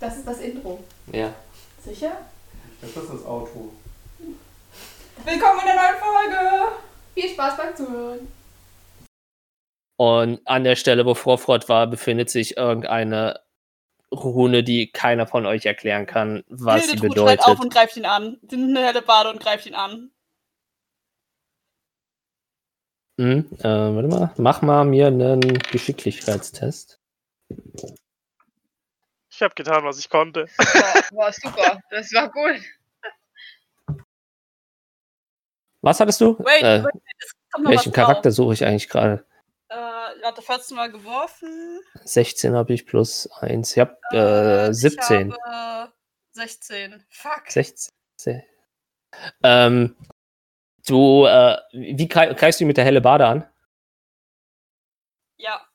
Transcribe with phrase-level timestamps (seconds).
[0.00, 0.82] Das ist das Intro.
[1.12, 1.34] Ja.
[1.84, 2.12] Sicher?
[2.80, 3.70] Das ist das Auto.
[4.18, 6.72] Willkommen in der neuen Folge!
[7.12, 8.28] Viel Spaß beim Zuhören.
[9.98, 13.40] Und an der Stelle, wo Vorfrott war, befindet sich irgendeine
[14.10, 17.42] Rune, die keiner von euch erklären kann, was sie bedeutet.
[17.42, 18.38] schreit auf und greift ihn an.
[18.48, 20.10] Sie nimmt eine helle Bade und greift ihn an.
[23.20, 26.98] Hm, äh, warte mal, mach mal mir einen Geschicklichkeitstest.
[29.40, 30.48] Ich habe getan, was ich konnte.
[30.58, 31.80] Boah, boah, super.
[31.88, 32.60] Das war gut.
[35.80, 36.38] Was hattest du?
[36.40, 36.92] Wait, äh, wait,
[37.64, 37.90] welchen.
[37.90, 39.24] Charakter suche ich eigentlich gerade?
[39.70, 39.76] Äh,
[40.24, 41.80] hatte 14 Mal geworfen.
[42.04, 43.72] 16 habe ich plus 1.
[43.72, 45.30] Ich habe äh, 17.
[45.30, 45.92] Ich habe
[46.32, 47.02] 16.
[47.08, 47.44] Fuck.
[47.48, 47.90] 16.
[49.42, 49.96] Ähm,
[50.86, 53.48] du, äh, wie greif- greifst du mit der helle Bade an?
[55.38, 55.66] Ja.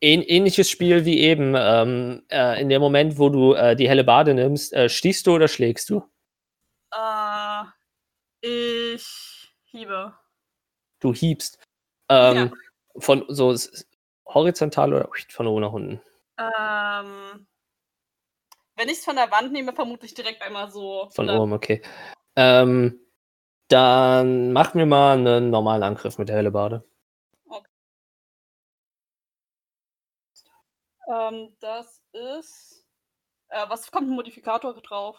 [0.00, 1.54] Ähn ähnliches Spiel wie eben.
[1.56, 5.34] Ähm, äh, in dem Moment, wo du äh, die helle Bade nimmst, äh, stichst du
[5.34, 6.04] oder schlägst du?
[6.92, 7.64] Äh,
[8.42, 10.14] ich hiebe.
[11.00, 11.58] Du hiebst.
[12.08, 12.54] Ähm,
[12.96, 13.56] Von so
[14.26, 16.00] horizontal oder von oben nach unten?
[16.38, 17.46] Ähm,
[18.76, 21.08] wenn ich es von der Wand nehme, vermutlich direkt einmal so.
[21.14, 21.82] Von oben, okay.
[22.36, 23.00] Ähm,
[23.68, 26.84] dann mach mir mal einen normalen Angriff mit der helle Bade.
[31.08, 32.84] Ähm, das ist.
[33.48, 35.18] Äh, was kommt ein Modifikator drauf?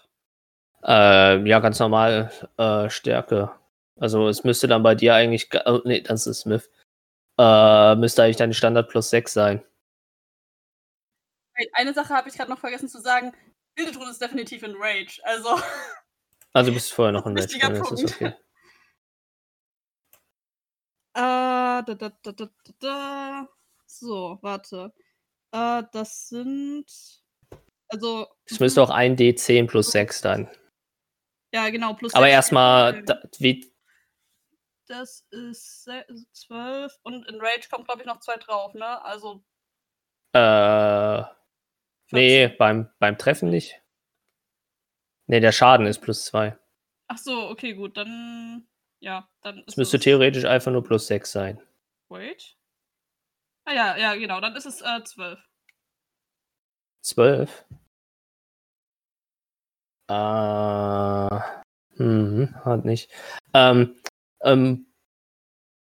[0.83, 3.51] Äh, ja, ganz normal äh, Stärke.
[3.99, 5.49] Also es müsste dann bei dir eigentlich.
[5.65, 6.69] Oh, nee, das ist Smith.
[7.37, 9.63] Äh, müsste eigentlich deine Standard plus 6 sein.
[11.73, 13.33] Eine Sache habe ich gerade noch vergessen zu sagen.
[13.77, 15.19] Hildetrud ist definitiv in Rage.
[15.23, 15.59] Also.
[16.53, 17.57] Also bist du vorher noch in Rage.
[17.57, 17.79] Ne?
[17.79, 18.15] Das ist Punkt.
[18.15, 18.33] okay.
[21.17, 22.49] Äh, da, da, da, da, da,
[22.79, 23.49] da.
[23.85, 24.93] So, warte.
[25.55, 26.85] Äh, das sind.
[27.87, 28.27] Also.
[28.45, 30.49] Es müsste auch ein D10 plus 6 sein.
[31.53, 32.13] Ja, genau, plus.
[32.13, 32.33] Aber sechs.
[32.33, 33.71] erstmal, da- wie,
[34.87, 39.01] Das ist se- 12 und in Rage kommt, glaube ich, noch zwei drauf, ne?
[39.03, 39.43] Also.
[40.33, 41.21] äh,
[42.11, 42.57] nee, 14.
[42.57, 43.81] beim, beim Treffen nicht.
[45.27, 46.57] Nee, der Schaden ist plus 2.
[47.07, 48.67] Ach so, okay, gut, dann.
[48.99, 51.61] Ja, dann Es müsste theoretisch einfach nur plus 6 sein.
[52.09, 52.57] Wait.
[53.65, 55.39] Ah ja, ja, genau, dann ist es äh, 12.
[57.01, 57.65] 12.
[60.07, 61.39] Äh,
[61.97, 63.09] hm, hat nicht.
[63.53, 63.95] Ähm,
[64.43, 64.85] ähm,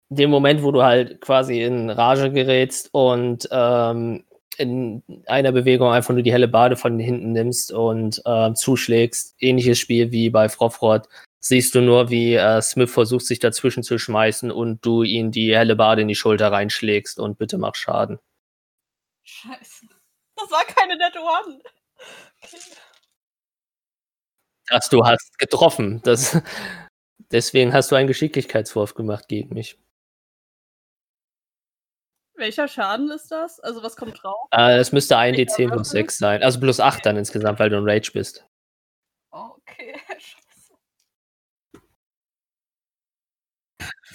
[0.10, 4.24] dem Moment, wo du halt quasi in Rage gerätst und ähm,
[4.58, 9.78] in einer Bewegung einfach nur die helle Bade von hinten nimmst und äh, zuschlägst, ähnliches
[9.78, 11.08] Spiel wie bei Frofrod,
[11.40, 15.56] siehst du nur, wie äh, Smith versucht, sich dazwischen zu schmeißen und du ihn die
[15.56, 18.20] helle Bade in die Schulter reinschlägst und bitte mach Schaden.
[19.24, 19.88] Scheiße.
[20.36, 21.62] Das war keine nette One.
[24.70, 26.02] dass du hast getroffen.
[26.04, 26.42] Das,
[27.32, 29.78] deswegen hast du einen Geschicklichkeitswurf gemacht gegen mich.
[32.36, 33.60] Welcher Schaden ist das?
[33.60, 34.48] Also, was kommt drauf?
[34.52, 36.04] Äh, es müsste ein Welcher D10 plus Würfel?
[36.04, 36.44] 6 sein.
[36.44, 38.46] Also plus 8 dann insgesamt, weil du in Rage bist.
[39.32, 40.74] Okay, scheiße.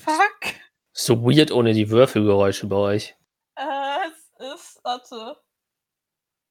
[0.04, 0.54] Fuck.
[0.92, 3.16] So weird ohne die Würfelgeräusche bei euch.
[3.56, 5.36] Äh, es ist, warte.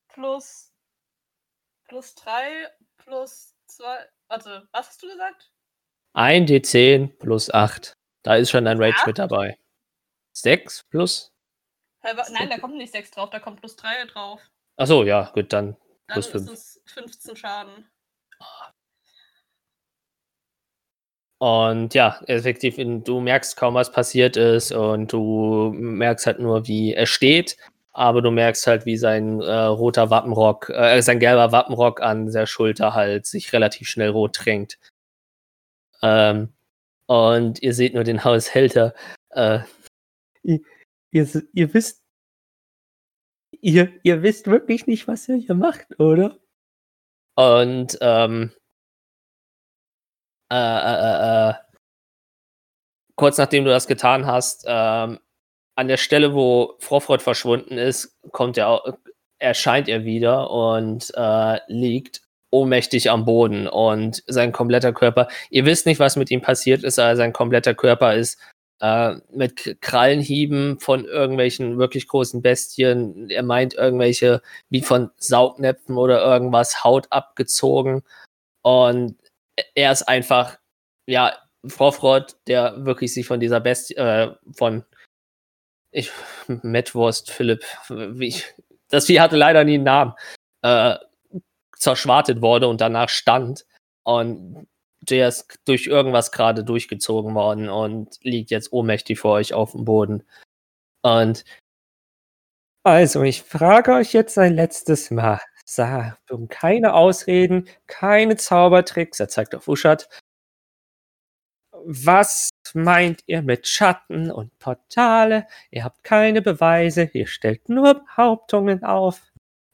[0.09, 0.71] Plus.
[1.87, 4.09] Plus 3, plus 2.
[4.27, 5.51] Warte, was hast du gesagt?
[6.13, 7.93] Ein D10 plus 8.
[8.23, 9.57] Da ist schon dein Rage mit dabei.
[10.33, 11.31] 6 plus?
[12.01, 14.41] Nein, da kommt nicht 6 drauf, da kommt plus 3 drauf.
[14.77, 15.77] Achso, ja, gut, dann.
[16.07, 16.51] Dann Plus ist fünf.
[16.51, 17.89] es 15 Schaden.
[21.43, 26.93] Und ja, effektiv, du merkst kaum, was passiert ist und du merkst halt nur, wie
[26.93, 27.57] er steht,
[27.91, 32.45] aber du merkst halt, wie sein äh, roter Wappenrock, äh, sein gelber Wappenrock an der
[32.45, 34.79] Schulter halt sich relativ schnell rot tränkt.
[36.01, 36.53] Ähm,
[37.07, 38.93] und ihr seht nur den Haushälter.
[39.31, 39.59] Äh,
[40.43, 40.61] ihr,
[41.11, 42.03] ihr, ihr wisst,
[43.59, 46.39] ihr, ihr wisst wirklich nicht, was ihr hier macht, oder?
[47.35, 48.53] Und ähm,
[50.53, 51.53] äh, äh, äh,
[53.15, 55.19] kurz nachdem du das getan hast, ähm,
[55.75, 58.97] an der Stelle, wo Frofrod verschwunden ist, kommt er,
[59.39, 62.21] erscheint er wieder und äh, liegt
[62.51, 63.67] ohnmächtig am Boden.
[63.67, 67.73] Und sein kompletter Körper, ihr wisst nicht, was mit ihm passiert ist, aber sein kompletter
[67.73, 68.39] Körper ist
[68.79, 76.23] äh, mit Krallenhieben von irgendwelchen wirklich großen Bestien, er meint irgendwelche wie von Saugnäpfen oder
[76.23, 78.03] irgendwas Haut abgezogen.
[78.61, 79.15] Und
[79.75, 80.57] er ist einfach,
[81.07, 84.83] ja, Frofrod, der wirklich sich von dieser Bestie, äh, von
[85.91, 86.11] ich,
[86.47, 87.63] Metwurst, Philipp,
[88.19, 88.53] ich,
[88.89, 90.13] das Vieh hatte leider nie einen Namen,
[90.61, 90.97] äh,
[91.77, 93.65] zerschwartet wurde und danach stand.
[94.03, 94.67] Und
[95.01, 99.85] der ist durch irgendwas gerade durchgezogen worden und liegt jetzt ohnmächtig vor euch auf dem
[99.85, 100.23] Boden.
[101.01, 101.43] Und
[102.85, 105.39] also, ich frage euch jetzt ein letztes Mal.
[106.29, 110.09] Um keine Ausreden, keine Zaubertricks, er zeigt auf Uschat.
[111.85, 115.47] Was meint ihr mit Schatten und Portale?
[115.69, 119.21] Ihr habt keine Beweise, ihr stellt nur Behauptungen auf.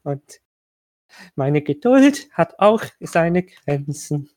[0.04, 0.42] Und
[1.36, 4.30] meine Geduld hat auch seine Grenzen.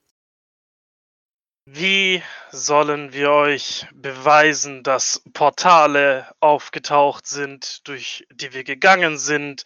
[1.65, 9.65] Wie sollen wir euch beweisen, dass Portale aufgetaucht sind, durch die wir gegangen sind,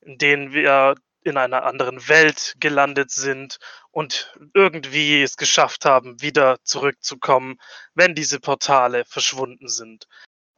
[0.00, 0.94] in denen wir
[1.24, 3.58] in einer anderen Welt gelandet sind
[3.90, 7.58] und irgendwie es geschafft haben, wieder zurückzukommen,
[7.94, 10.06] wenn diese Portale verschwunden sind?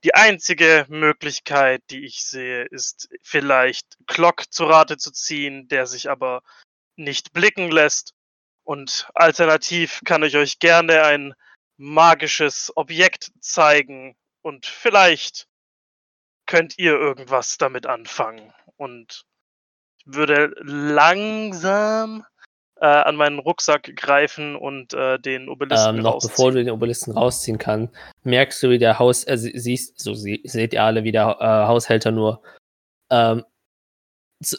[0.04, 6.10] Die einzige Möglichkeit, die ich sehe, ist vielleicht Glock zu Rate zu ziehen, der sich
[6.10, 6.42] aber
[6.96, 8.14] nicht blicken lässt
[8.66, 11.34] und alternativ kann ich euch gerne ein
[11.76, 15.46] magisches Objekt zeigen und vielleicht
[16.46, 18.52] könnt ihr irgendwas damit anfangen.
[18.76, 19.24] Und
[20.06, 22.24] würde langsam
[22.80, 26.30] äh, an meinen Rucksack greifen und äh, den Obelisken ähm, noch rausziehen.
[26.30, 30.14] bevor du den Obelisken rausziehen kannst, merkst du, wie der Haus, äh, sie- siehst, so
[30.14, 32.42] sie, seht ihr alle, wie der äh, Haushälter nur
[33.10, 33.44] ähm,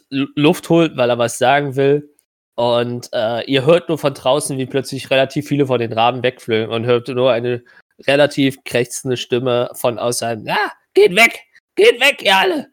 [0.09, 2.13] Luft holt, weil er was sagen will.
[2.55, 6.69] Und äh, ihr hört nur von draußen, wie plötzlich relativ viele von den Raben wegfliegen
[6.69, 7.63] und hört nur eine
[8.07, 10.39] relativ krächzende Stimme von außerhalb.
[10.45, 11.39] Ja, geht weg!
[11.75, 12.71] Geht weg, ihr alle!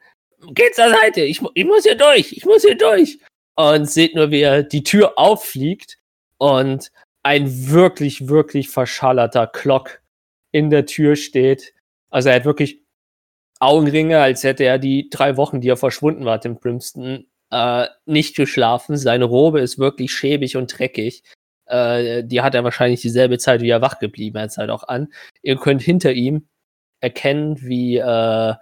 [0.52, 1.23] Geht zur Seite!
[1.23, 2.32] Ich, ich muss hier durch!
[2.32, 3.19] Ich muss hier durch!
[3.56, 5.99] Und seht nur, wie er die Tür auffliegt
[6.38, 6.91] und
[7.23, 10.02] ein wirklich, wirklich verschallerter Glock
[10.52, 11.73] in der Tür steht.
[12.11, 12.82] Also er hat wirklich
[13.61, 18.37] Augenringe, als hätte er die drei Wochen, die er verschwunden war, im Brimston, äh, nicht
[18.37, 18.97] geschlafen.
[18.97, 21.23] Seine Robe ist wirklich schäbig und dreckig.
[21.67, 25.12] Äh, die hat er wahrscheinlich dieselbe Zeit, wie er wach geblieben ist, halt auch an.
[25.43, 26.47] Ihr könnt hinter ihm
[27.00, 28.55] erkennen, wie äh,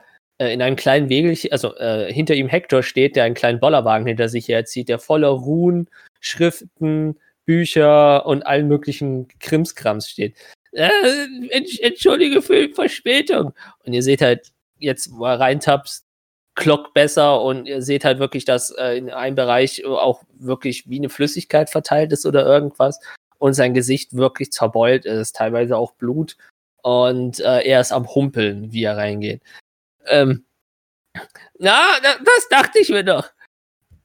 [0.43, 4.06] äh, in einem kleinen Wegelchen, also äh, hinter ihm Hector steht, der einen kleinen Bollerwagen
[4.06, 5.89] hinter sich herzieht, der voller Ruhen,
[6.21, 10.37] Schriften, Bücher und allen möglichen Krimskrams steht.
[10.73, 10.89] Äh,
[11.50, 13.53] entsch- entschuldige für die Verspätung.
[13.85, 16.05] Und ihr seht halt jetzt, wo er reintapst,
[16.55, 20.99] Glock besser und ihr seht halt wirklich, dass äh, in einem Bereich auch wirklich wie
[20.99, 23.00] eine Flüssigkeit verteilt ist oder irgendwas
[23.38, 26.37] und sein Gesicht wirklich zerbeult ist, teilweise auch Blut
[26.83, 29.41] und äh, er ist am Humpeln, wie er reingeht.
[30.06, 30.46] Ähm,
[31.58, 33.31] na, da, das dachte ich mir doch,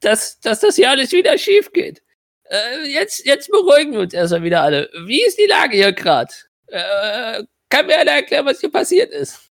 [0.00, 2.02] dass, dass das hier alles wieder schief geht.
[2.44, 4.90] Äh, jetzt, jetzt beruhigen wir uns erstmal wieder alle.
[5.06, 6.32] Wie ist die Lage hier gerade?
[6.66, 9.50] Äh, kann mir einer erklären, was hier passiert ist?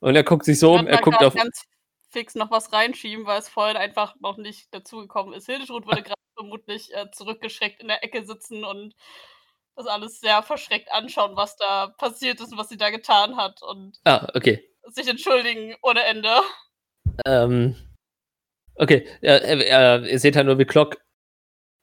[0.00, 1.34] Und er guckt sich so um, Ich er guckt auf.
[1.34, 1.62] ganz
[2.10, 5.46] fix noch was reinschieben, weil es vorhin einfach noch nicht dazugekommen ist.
[5.46, 8.94] Hildetrud würde gerade vermutlich äh, zurückgeschreckt in der Ecke sitzen und
[9.74, 13.62] das alles sehr verschreckt anschauen, was da passiert ist und was sie da getan hat
[13.62, 14.68] und Ah, okay.
[14.90, 16.28] Sich entschuldigen ohne Ende.
[17.26, 17.76] Ähm,
[18.76, 20.98] okay, ja, äh, äh, ihr seht halt nur, wie Glock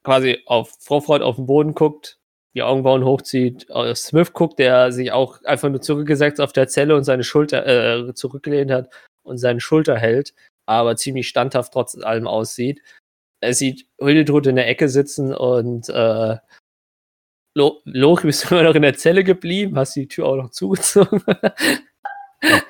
[0.04, 2.20] quasi auf Freud auf den Boden guckt,
[2.56, 6.96] die Augenbrauen hochzieht, auf Smith guckt, der sich auch einfach nur zurückgesetzt auf der Zelle
[6.96, 8.90] und seine Schulter äh, zurückgelehnt hat
[9.24, 10.34] und seine Schulter hält,
[10.66, 12.82] aber ziemlich standhaft trotz allem aussieht.
[13.42, 16.38] Er sieht Hildetrud in der Ecke sitzen und äh,
[17.56, 20.50] Lo Lori bist du immer noch in der Zelle geblieben, hast die Tür auch noch
[20.52, 21.24] zugezogen.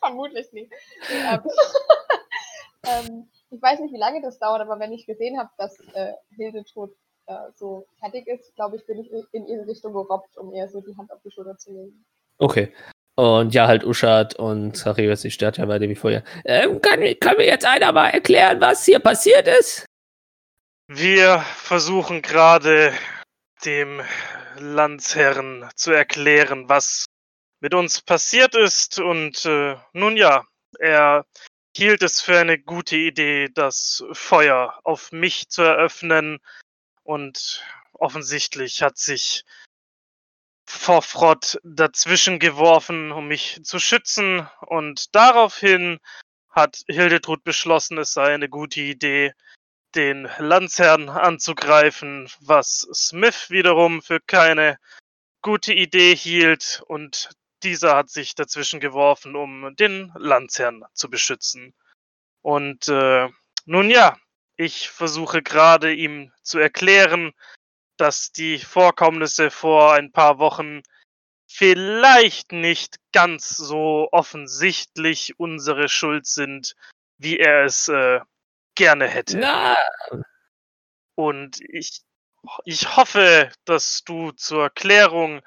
[0.00, 0.72] Vermutlich nicht.
[1.10, 1.40] Ähm,
[2.86, 6.12] ähm, ich weiß nicht, wie lange das dauert, aber wenn ich gesehen habe, dass äh,
[6.36, 6.90] Hildetrud
[7.26, 10.80] äh, so fertig ist, glaube ich, bin ich in ihre Richtung gerobbt, um ihr so
[10.80, 12.04] die Hand auf die Schulter zu legen.
[12.38, 12.74] Okay.
[13.16, 16.24] Und ja, halt Uschat und Sarius, die stört ja weiter wie vorher.
[16.44, 19.86] Ähm, kann, mir- kann mir jetzt einer mal erklären, was hier passiert ist?
[20.88, 22.92] Wir versuchen gerade
[23.64, 24.02] dem
[24.58, 27.06] Landsherrn zu erklären, was
[27.64, 28.98] mit uns passiert ist.
[28.98, 30.44] Und äh, nun ja,
[30.78, 31.24] er
[31.74, 36.40] hielt es für eine gute Idee, das Feuer auf mich zu eröffnen.
[37.04, 39.46] Und offensichtlich hat sich
[40.66, 44.46] Vorfrott dazwischen geworfen, um mich zu schützen.
[44.66, 46.00] Und daraufhin
[46.50, 49.32] hat Hildetrud beschlossen, es sei eine gute Idee,
[49.94, 54.78] den Landsherrn anzugreifen, was Smith wiederum für keine
[55.40, 57.30] gute Idee hielt und
[57.64, 61.74] dieser hat sich dazwischen geworfen, um den Landsherrn zu beschützen.
[62.42, 63.28] Und äh,
[63.64, 64.16] nun ja,
[64.56, 67.32] ich versuche gerade ihm zu erklären,
[67.96, 70.82] dass die Vorkommnisse vor ein paar Wochen
[71.46, 76.74] vielleicht nicht ganz so offensichtlich unsere Schuld sind,
[77.18, 78.20] wie er es äh,
[78.74, 79.38] gerne hätte.
[79.38, 79.76] Na,
[81.14, 82.02] Und ich,
[82.64, 85.40] ich hoffe, dass du zur Klärung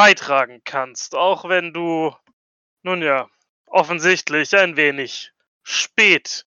[0.00, 2.10] beitragen kannst, auch wenn du,
[2.82, 3.28] nun ja,
[3.66, 5.30] offensichtlich ein wenig
[5.62, 6.46] spät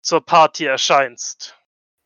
[0.00, 1.56] zur Party erscheinst.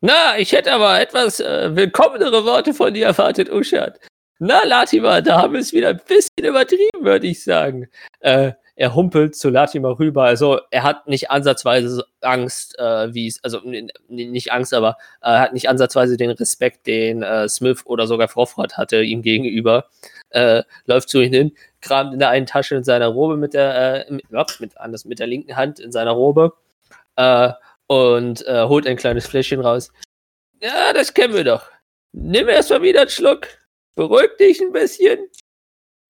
[0.02, 3.98] na, ich hätte aber etwas äh, willkommenere Worte von dir erwartet, Uschat.
[4.38, 7.88] Na, Latimer, da haben wir es wieder ein bisschen übertrieben, würde ich sagen.
[8.20, 10.24] Äh, er humpelt zu Latimer rüber.
[10.24, 13.60] Also er hat nicht ansatzweise Angst, äh, wie es, also
[14.08, 18.76] nicht Angst, aber äh, hat nicht ansatzweise den Respekt, den äh, Smith oder sogar Frofrott
[18.76, 19.86] hatte ihm gegenüber.
[20.30, 24.08] Äh, läuft zu ihm hin, kramt in der einen Tasche in seiner Robe mit der,
[24.08, 26.52] äh, mit, anders, mit der linken Hand in seiner Robe
[27.16, 27.52] äh,
[27.86, 29.90] und äh, holt ein kleines Fläschchen raus.
[30.60, 31.70] Ja, das kennen wir doch.
[32.12, 33.48] Nimm erstmal wieder einen Schluck,
[33.94, 35.18] beruhig dich ein bisschen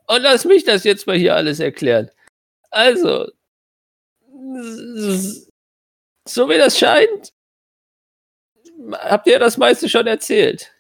[0.09, 2.11] und lass mich das jetzt mal hier alles erklären.
[2.71, 3.31] Also,
[6.27, 7.33] so wie das scheint,
[8.93, 10.73] habt ihr das meiste schon erzählt.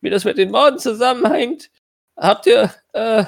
[0.00, 1.70] Wie das mit den Morden zusammenhängt,
[2.16, 3.24] habt ihr, äh,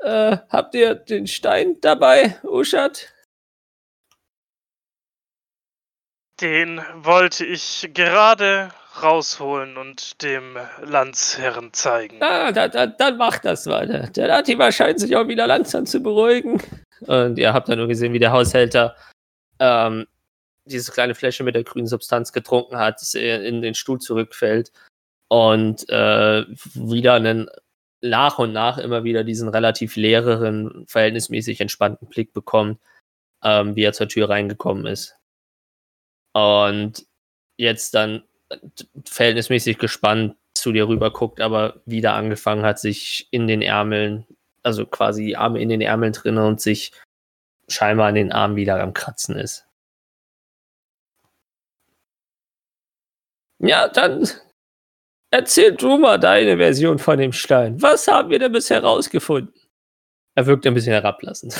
[0.00, 3.12] äh, habt ihr den Stein dabei, Uschat?
[6.40, 8.72] Den wollte ich gerade
[9.02, 12.22] rausholen und dem Landsherren zeigen.
[12.22, 14.08] Ah, da, da, dann macht das weiter.
[14.08, 16.62] Der Latimer scheint sich auch wieder langsam zu beruhigen.
[17.00, 18.96] Und ihr habt dann nur gesehen, wie der Haushälter
[19.58, 20.06] ähm,
[20.64, 24.72] diese kleine Fläche mit der grünen Substanz getrunken hat, in den Stuhl zurückfällt
[25.28, 27.48] und äh, wieder einen
[28.00, 32.80] nach und nach immer wieder diesen relativ leeren, verhältnismäßig entspannten Blick bekommt,
[33.42, 35.16] ähm, wie er zur Tür reingekommen ist.
[36.32, 37.06] Und
[37.56, 38.22] jetzt dann
[39.04, 44.26] verhältnismäßig gespannt zu dir rüber guckt, aber wieder angefangen hat, sich in den Ärmeln,
[44.62, 46.92] also quasi die Arme in den Ärmeln drinne und sich
[47.68, 49.66] scheinbar an den Armen wieder am Kratzen ist.
[53.60, 54.28] Ja, dann
[55.30, 57.80] erzähl du mal deine Version von dem Stein.
[57.82, 59.54] Was haben wir denn bisher rausgefunden?
[60.36, 61.54] Er wirkt ein bisschen herablassend.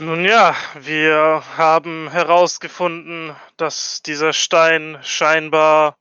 [0.00, 5.98] Nun ja, wir haben herausgefunden, dass dieser Stein scheinbar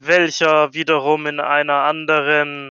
[0.00, 2.68] welcher wiederum in einer anderen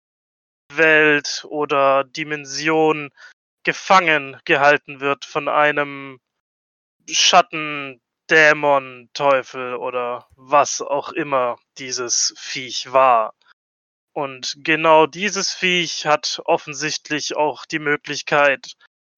[0.73, 3.11] Welt oder Dimension
[3.61, 6.19] gefangen gehalten wird von einem
[7.07, 13.33] Schatten, Dämon, Teufel oder was auch immer dieses Viech war.
[14.13, 18.73] Und genau dieses Viech hat offensichtlich auch die Möglichkeit,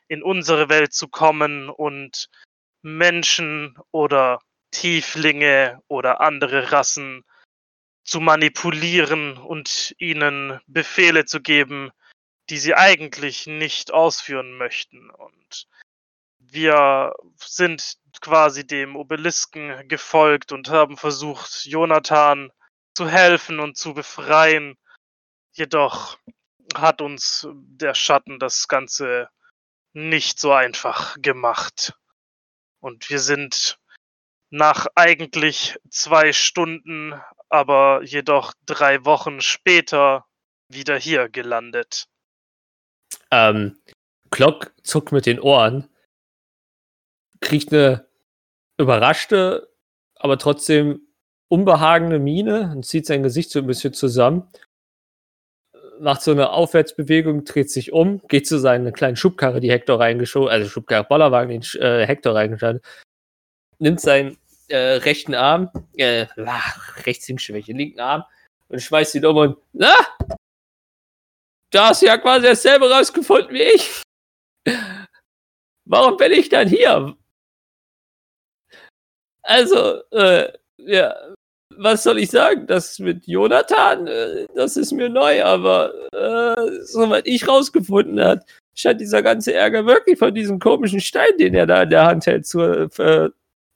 [0.07, 2.29] in unsere Welt zu kommen und
[2.81, 7.23] Menschen oder Tieflinge oder andere Rassen
[8.03, 11.91] zu manipulieren und ihnen Befehle zu geben,
[12.49, 15.09] die sie eigentlich nicht ausführen möchten.
[15.11, 15.67] Und
[16.51, 22.51] wir sind quasi dem Obelisken gefolgt und haben versucht, Jonathan
[22.95, 24.77] zu helfen und zu befreien.
[25.53, 26.17] Jedoch
[26.75, 29.29] hat uns der Schatten das Ganze
[29.93, 31.93] nicht so einfach gemacht.
[32.79, 33.79] Und wir sind
[34.49, 40.25] nach eigentlich zwei Stunden, aber jedoch drei Wochen später
[40.67, 42.07] wieder hier gelandet.
[43.31, 43.79] Ähm,
[44.31, 45.89] Glock zuckt mit den Ohren,
[47.41, 48.07] kriegt eine
[48.77, 49.69] überraschte,
[50.15, 51.01] aber trotzdem
[51.49, 54.47] unbehagende Miene und zieht sein Gesicht so ein bisschen zusammen,
[55.99, 60.49] macht so eine Aufwärtsbewegung, dreht sich um, geht zu seiner kleinen Schubkarre, die Hector reingeschoben,
[60.49, 62.81] also Schubkarre, Bollerwagen, den äh, Hector reingeschoben,
[63.79, 64.37] nimmt seinen
[64.69, 68.23] äh, rechten Arm, äh, ach, rechts Hinschwäche, linken Arm
[68.69, 69.93] und schmeißt ihn um und, na,
[71.71, 74.03] du hast ja quasi dasselbe rausgefunden wie ich.
[75.85, 77.15] Warum bin ich dann hier?
[79.43, 81.15] Also, äh, ja,
[81.77, 82.67] was soll ich sagen?
[82.67, 89.01] Das mit Jonathan, äh, das ist mir neu, aber äh, soweit ich rausgefunden hat, scheint
[89.01, 92.45] dieser ganze Ärger wirklich von diesem komischen Stein, den er da in der Hand hält,
[92.47, 93.29] zu, äh,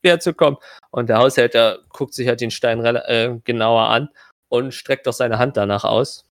[0.03, 0.60] herzukommen.
[0.91, 4.10] Und der Haushälter guckt sich halt den Stein äh, genauer an
[4.50, 6.25] und streckt auch seine Hand danach aus.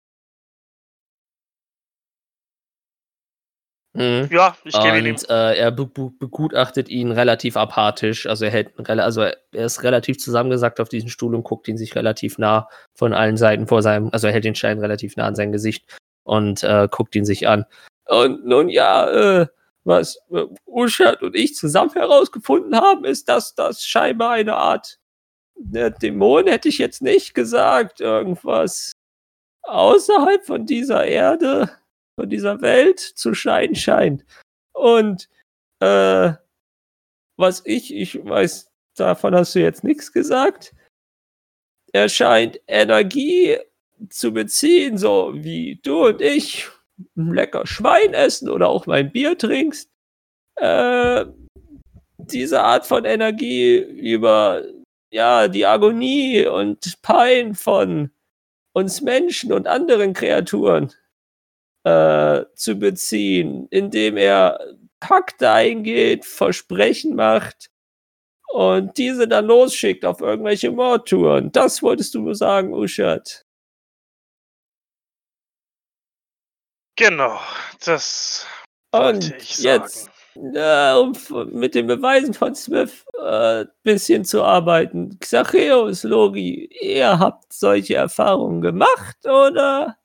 [3.95, 4.29] Mhm.
[4.31, 5.15] Ja, ich gebe ihn ihm.
[5.15, 8.27] Und äh, er be be begutachtet ihn relativ apathisch.
[8.27, 11.95] Also er hält also er ist relativ zusammengesackt auf diesen Stuhl und guckt ihn sich
[11.97, 15.35] relativ nah von allen Seiten vor seinem, also er hält den Stein relativ nah an
[15.35, 17.65] sein Gesicht und äh, guckt ihn sich an.
[18.07, 19.47] Und nun ja, äh,
[19.85, 24.99] was äh, Uschat und ich zusammen herausgefunden haben, ist, dass das scheinbar eine Art
[25.59, 28.01] der Dämon hätte ich jetzt nicht gesagt.
[28.01, 28.93] Irgendwas
[29.63, 31.71] außerhalb von dieser Erde,
[32.19, 34.25] von dieser Welt zu scheinen scheint.
[34.73, 35.29] Und
[35.79, 36.33] äh,
[37.37, 40.75] was ich, ich weiß, davon hast du jetzt nichts gesagt.
[41.93, 43.57] Er scheint Energie
[44.11, 46.69] zu beziehen, so wie du und ich
[47.15, 49.89] lecker Schwein essen oder auch mein Bier trinkst.
[50.57, 51.25] Äh,
[52.17, 54.65] diese Art von Energie über
[55.13, 58.11] ja die Agonie und Pein von
[58.73, 60.93] uns Menschen und anderen Kreaturen
[61.89, 64.61] äh, zu beziehen, indem er
[65.01, 67.71] Pakte eingeht, Versprechen macht
[68.49, 71.53] und diese dann losschickt auf irgendwelche Mordtouren.
[71.53, 73.45] Das wolltest du nur sagen, Uschat.
[76.97, 77.39] Genau,
[77.85, 78.45] das
[78.93, 80.57] wollte Und ich jetzt, sagen.
[80.57, 81.13] äh, um
[81.53, 85.19] mit den Beweisen von Smith ein äh, bisschen zu arbeiten.
[85.21, 89.97] Xacheus, Logi, ihr habt solche Erfahrungen gemacht, oder?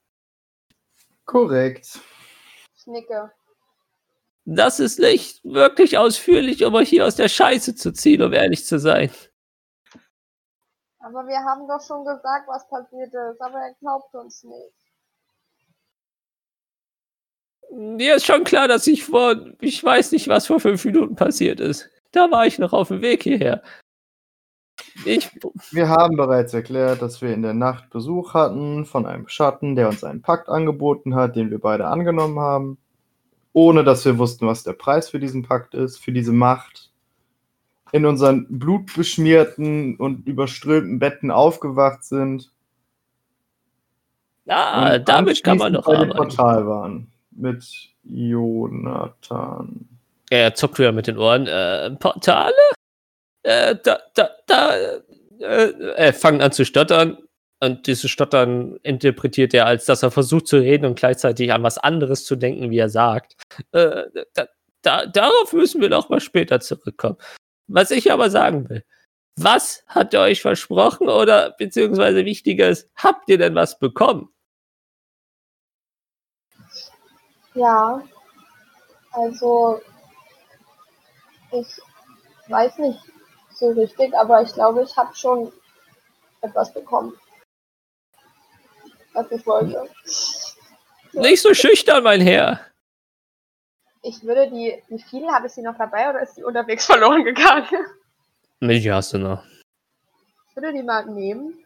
[1.25, 1.99] Korrekt.
[2.75, 3.31] Ich nicke.
[4.45, 8.65] Das ist nicht wirklich ausführlich, um euch hier aus der Scheiße zu ziehen, um ehrlich
[8.65, 9.09] zu sein.
[10.99, 14.73] Aber wir haben doch schon gesagt, was passiert ist, aber er glaubt uns nicht.
[17.71, 21.59] Mir ist schon klar, dass ich vor, ich weiß nicht, was vor fünf Minuten passiert
[21.59, 21.89] ist.
[22.11, 23.63] Da war ich noch auf dem Weg hierher.
[25.05, 25.29] Ich,
[25.71, 29.89] Wir haben bereits erklärt, dass wir in der Nacht Besuch hatten von einem Schatten, der
[29.89, 32.77] uns einen Pakt angeboten hat, den wir beide angenommen haben,
[33.53, 36.91] ohne dass wir wussten, was der Preis für diesen Pakt ist, für diese Macht.
[37.91, 42.51] In unseren blutbeschmierten und überströmten Betten aufgewacht sind.
[44.47, 46.17] ah, und damit kann man noch bei arbeiten.
[46.17, 47.11] Portal waren.
[47.31, 47.63] Mit
[48.03, 49.87] Jonathan.
[50.29, 51.45] Er zuckt wieder mit den Ohren.
[51.45, 52.53] Äh, Portale?
[53.43, 54.75] Äh, da, da, da,
[55.39, 57.17] äh, er fängt an zu stottern.
[57.59, 61.77] Und dieses Stottern interpretiert er, als dass er versucht zu reden und gleichzeitig an was
[61.77, 63.35] anderes zu denken, wie er sagt.
[63.71, 64.03] Äh,
[64.33, 64.47] da,
[64.81, 67.17] da, darauf müssen wir noch mal später zurückkommen.
[67.67, 68.83] Was ich aber sagen will,
[69.37, 74.29] was hat er euch versprochen oder beziehungsweise wichtiger ist, habt ihr denn was bekommen?
[77.55, 78.03] Ja,
[79.11, 79.79] also
[81.51, 81.67] ich
[82.49, 82.99] weiß nicht
[83.55, 85.51] so richtig, aber ich glaube, ich habe schon
[86.41, 87.13] etwas bekommen,
[89.13, 89.89] was ich wollte.
[91.13, 92.59] Nicht so schüchtern, mein Herr.
[94.01, 97.23] Ich würde die, wie viele habe ich sie noch dabei oder ist sie unterwegs verloren
[97.23, 97.85] gegangen?
[98.59, 99.43] Mich hast du noch.
[100.49, 101.65] Ich würde die mal nehmen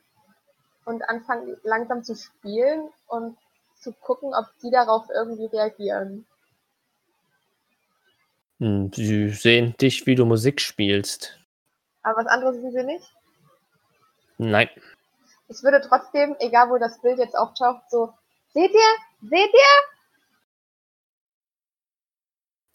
[0.86, 3.38] und anfangen langsam zu spielen und
[3.80, 6.26] zu gucken, ob die darauf irgendwie reagieren.
[8.60, 11.40] Hm, Sie sehen dich, wie du Musik spielst.
[12.08, 13.14] Aber was anderes sind sie nicht.
[14.38, 14.70] Nein.
[15.50, 18.14] Ich würde trotzdem, egal wo das Bild jetzt auftaucht, so,
[18.54, 19.30] seht ihr?
[19.30, 19.52] Seht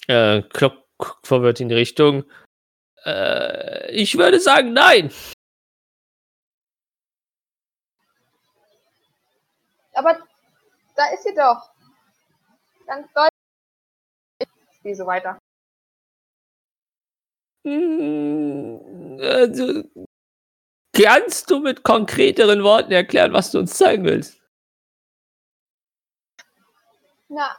[0.07, 0.14] ihr?
[0.14, 2.25] Äh, Klopp guckt verwirrt in die Richtung.
[3.07, 5.11] Äh, ich würde sagen, nein.
[9.95, 10.18] Aber
[10.95, 11.71] da ist sie doch.
[12.87, 13.31] Ganz deutlich.
[14.73, 15.38] Ich spiele so weiter.
[17.64, 19.85] Hm, also,
[20.92, 24.40] kannst du mit konkreteren Worten erklären, was du uns zeigen willst?
[27.29, 27.57] Na,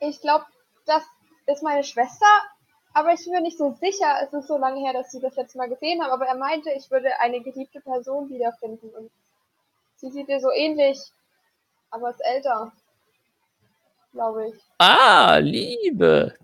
[0.00, 0.44] ich glaube,
[0.86, 1.02] das
[1.46, 2.26] ist meine Schwester,
[2.92, 4.18] aber ich bin mir nicht so sicher.
[4.22, 6.70] Es ist so lange her, dass sie das letzte Mal gesehen haben, aber er meinte,
[6.70, 9.10] ich würde eine geliebte Person wiederfinden und
[9.96, 11.00] sie sieht ihr so ähnlich,
[11.90, 12.72] aber ist älter,
[14.12, 14.54] glaube ich.
[14.78, 16.36] Ah, Liebe.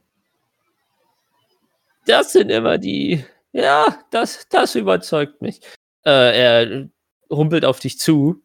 [2.07, 3.25] Das sind immer die.
[3.53, 5.61] Ja, das, das überzeugt mich.
[6.05, 6.89] Äh, er
[7.31, 8.43] humpelt auf dich zu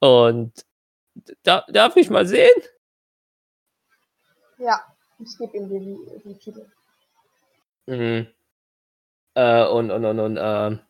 [0.00, 0.52] und
[1.42, 2.54] da, darf ich mal sehen?
[4.58, 4.80] Ja,
[5.18, 6.66] ich gebe ihm die, die Titel.
[7.86, 8.26] Mhm.
[9.34, 10.80] Äh, und, und, und, und, ähm,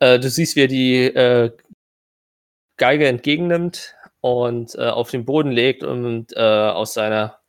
[0.00, 1.56] äh, du siehst, wie er die äh,
[2.76, 7.40] Geige entgegennimmt und äh, auf den Boden legt und äh, aus seiner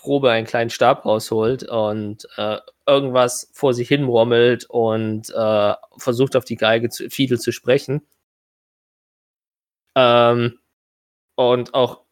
[0.00, 6.36] Probe einen kleinen Stab rausholt und äh, irgendwas vor sich hin murmelt und äh, versucht
[6.36, 8.02] auf die Geige zu, Fiedel zu sprechen.
[9.96, 10.58] Ähm,
[11.36, 12.02] und auch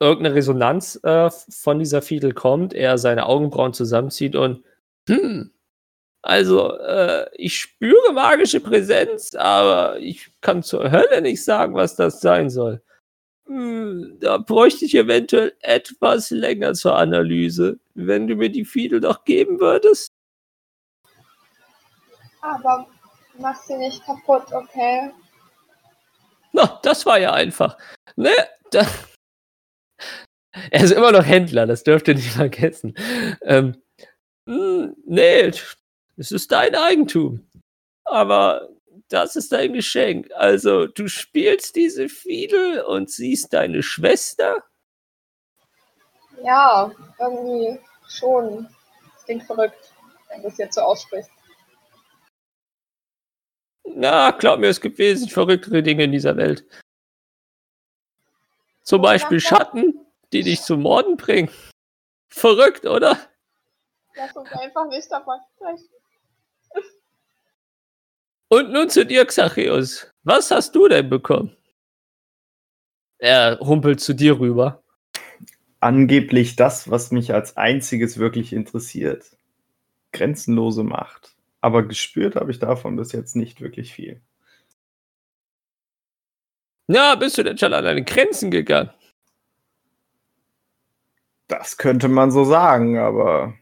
[0.00, 4.64] irgendeine Resonanz äh, von dieser Fiedel kommt, er seine Augenbrauen zusammenzieht und
[5.08, 5.52] hm,
[6.22, 12.20] also äh, ich spüre magische Präsenz, aber ich kann zur Hölle nicht sagen, was das
[12.20, 12.82] sein soll.
[13.50, 19.24] Hm, da bräuchte ich eventuell etwas länger zur Analyse, wenn du mir die Fiedel doch
[19.24, 20.12] geben würdest.
[22.40, 22.86] Aber
[23.40, 25.10] Mach sie nicht kaputt, okay?
[26.52, 27.78] Na, das war ja einfach.
[28.16, 28.32] Ne?
[28.70, 28.86] Da,
[30.70, 32.94] er ist immer noch Händler, das dürft ihr nicht vergessen.
[33.42, 33.82] Ähm,
[34.46, 35.50] hm, nee,
[36.16, 37.48] es ist dein Eigentum.
[38.04, 38.68] Aber
[39.10, 40.30] das ist dein Geschenk.
[40.34, 44.64] Also, du spielst diese Fiedel und siehst deine Schwester?
[46.42, 48.68] Ja, irgendwie schon.
[49.14, 49.92] Das klingt verrückt,
[50.28, 51.30] wenn du es jetzt so aussprichst.
[53.84, 56.64] Na, glaub mir, es gibt wesentlich verrücktere Dinge in dieser Welt.
[58.84, 59.40] Zum Beispiel?
[59.40, 61.50] Schatten, die dich zum Morden bringen.
[62.28, 63.18] Verrückt, oder?
[64.14, 65.88] Lass uns einfach nicht davon sprechen.
[68.52, 70.12] Und nun zu dir, Xacheus.
[70.24, 71.56] Was hast du denn bekommen?
[73.18, 74.82] Er humpelt zu dir rüber.
[75.78, 79.24] Angeblich das, was mich als einziges wirklich interessiert.
[80.12, 81.36] Grenzenlose Macht.
[81.60, 84.20] Aber gespürt habe ich davon bis jetzt nicht wirklich viel.
[86.88, 88.90] Na, bist du denn schon an deine Grenzen gegangen?
[91.46, 93.54] Das könnte man so sagen, aber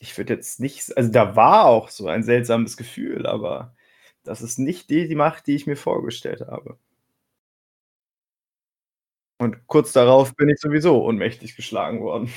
[0.00, 3.74] ich würde jetzt nicht, also da war auch so ein seltsames Gefühl, aber
[4.24, 6.78] das ist nicht die, die Macht, die ich mir vorgestellt habe.
[9.38, 12.32] Und kurz darauf bin ich sowieso ohnmächtig geschlagen worden.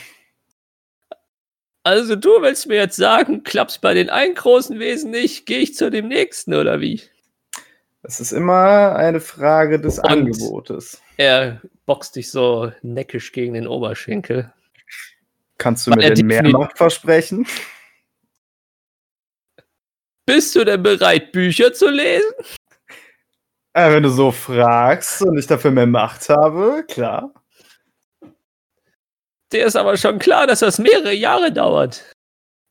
[1.83, 5.75] Also du willst mir jetzt sagen, klappt's bei den einen großen Wesen nicht, gehe ich
[5.75, 7.01] zu dem nächsten, oder wie?
[8.03, 11.01] Es ist immer eine Frage des Und- Angebotes.
[11.17, 14.53] Er boxt dich so neckisch gegen den Oberschenkel.
[15.61, 17.45] Kannst du Weil mir denn mehr Macht versprechen?
[20.25, 22.33] Bist du denn bereit, Bücher zu lesen?
[23.73, 27.31] Äh, wenn du so fragst und ich dafür mehr Macht habe, klar.
[29.51, 32.11] Dir ist aber schon klar, dass das mehrere Jahre dauert.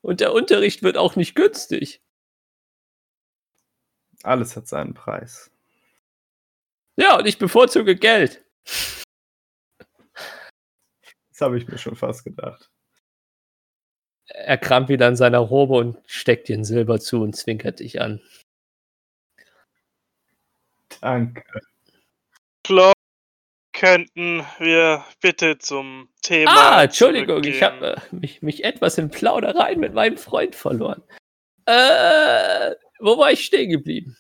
[0.00, 2.02] Und der Unterricht wird auch nicht günstig.
[4.24, 5.52] Alles hat seinen Preis.
[6.96, 8.44] Ja, und ich bevorzuge Geld.
[11.30, 12.69] Das habe ich mir schon fast gedacht.
[14.34, 18.00] Er kramt wieder in seiner Robe und steckt dir ein Silber zu und zwinkert dich
[18.00, 18.20] an.
[21.00, 21.44] Danke.
[22.62, 22.92] Klar,
[23.72, 26.50] könnten wir bitte zum Thema.
[26.50, 31.02] Ah, Entschuldigung, ich habe äh, mich, mich etwas in Plaudereien mit meinem Freund verloren.
[31.66, 34.16] Äh, wo war ich stehen geblieben?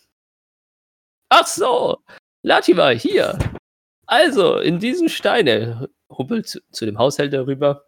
[1.28, 1.98] Ach so,
[2.42, 3.38] Latimer, hier.
[4.06, 7.86] Also, in diesen Stein, er humpelt zu, zu dem Haushälter rüber.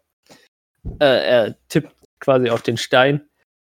[0.99, 3.27] Äh, er tippt quasi auf den Stein.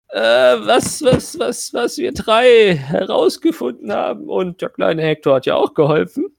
[0.08, 4.28] Äh, was, was, was, was wir drei herausgefunden haben.
[4.28, 6.36] Und der kleine Hector hat ja auch geholfen.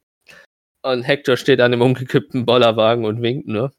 [0.84, 3.72] Und Hector steht an dem umgekippten Bollerwagen und winkt nur.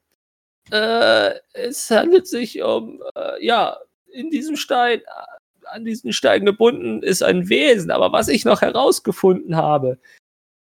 [0.70, 3.76] Äh, es handelt sich um, äh, ja,
[4.12, 7.90] in diesem Stein, äh, an diesen Stein gebunden ist ein Wesen.
[7.90, 9.98] Aber was ich noch herausgefunden habe,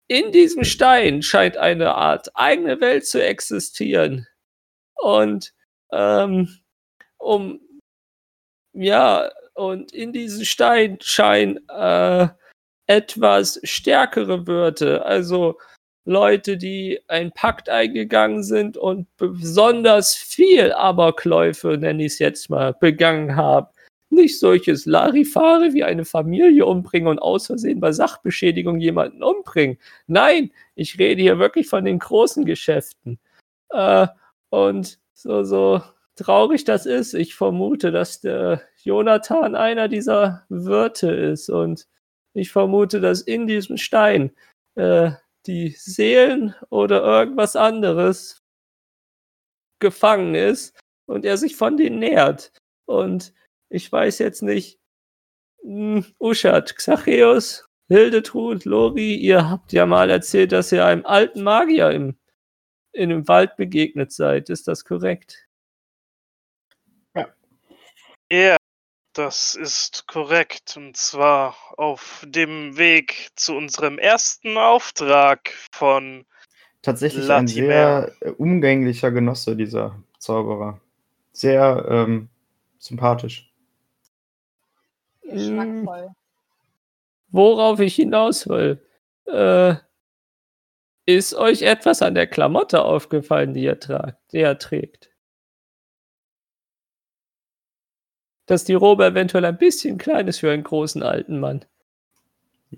[0.07, 4.27] in diesem Stein scheint eine Art eigene Welt zu existieren.
[4.95, 5.53] Und,
[5.93, 6.49] ähm,
[7.19, 7.61] um,
[8.73, 12.29] ja, und in diesem Stein scheinen äh,
[12.87, 15.59] etwas stärkere Wörter, also
[16.09, 22.73] Leute, die einen Pakt eingegangen sind und besonders viel Aberkläufe, nenne ich es jetzt mal,
[22.73, 23.67] begangen haben.
[24.09, 29.77] Nicht solches Larifare wie eine Familie umbringen und aus Versehen bei Sachbeschädigung jemanden umbringen.
[30.07, 33.19] Nein, ich rede hier wirklich von den großen Geschäften.
[33.69, 34.07] Äh,
[34.49, 35.83] und so, so
[36.19, 41.49] traurig das ist, ich vermute, dass der Jonathan einer dieser Wirte ist.
[41.49, 41.87] Und
[42.35, 44.33] ich vermute, dass in diesem Stein
[44.75, 45.13] äh,
[45.47, 48.43] die Seelen oder irgendwas anderes
[49.81, 52.53] gefangen ist und er sich von denen nähert.
[52.87, 53.33] Und
[53.71, 54.79] ich weiß jetzt nicht,
[55.63, 61.91] hm, Uschat, Xacheus, Hildetrud, Lori, ihr habt ja mal erzählt, dass ihr einem alten Magier
[61.91, 62.19] im,
[62.93, 64.51] in dem Wald begegnet seid.
[64.51, 65.48] Ist das korrekt?
[68.31, 68.57] Ja,
[69.15, 70.77] das ist korrekt.
[70.77, 76.25] Und zwar auf dem Weg zu unserem ersten Auftrag von.
[76.83, 77.67] Tatsächlich ein Latimer.
[77.67, 80.81] sehr äh, umgänglicher Genosse, dieser Zauberer.
[81.33, 82.29] Sehr ähm,
[82.79, 83.53] sympathisch.
[85.23, 86.11] Geschmackvoll.
[87.31, 88.83] Worauf ich hinaus will,
[89.27, 89.75] äh,
[91.05, 95.08] ist euch etwas an der Klamotte aufgefallen, die er, tragt, die er trägt?
[98.49, 101.65] Dass die Robe eventuell ein bisschen klein ist für einen großen alten Mann.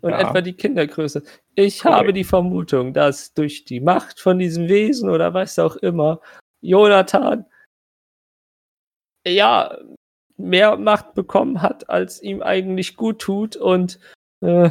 [0.02, 0.20] Und Ja.
[0.20, 1.22] etwa die Kindergröße.
[1.54, 1.98] Ich Korrekt.
[1.98, 6.20] habe die Vermutung, dass durch die Macht von diesem Wesen oder was auch immer,
[6.60, 7.46] Jonathan,
[9.26, 9.76] ja,
[10.36, 13.56] mehr Macht bekommen hat, als ihm eigentlich gut tut.
[13.56, 13.98] Und
[14.40, 14.70] äh,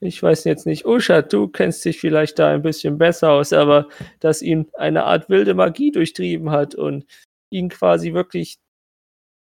[0.00, 3.88] ich weiß jetzt nicht, Usha, du kennst dich vielleicht da ein bisschen besser aus, aber
[4.20, 7.04] dass ihn eine Art wilde Magie durchtrieben hat und
[7.50, 8.58] ihn quasi wirklich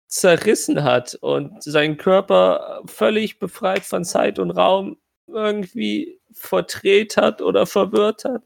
[0.09, 7.67] zerrissen hat und seinen Körper völlig befreit von Zeit und Raum irgendwie verdreht hat oder
[7.67, 8.43] verwirrt hat.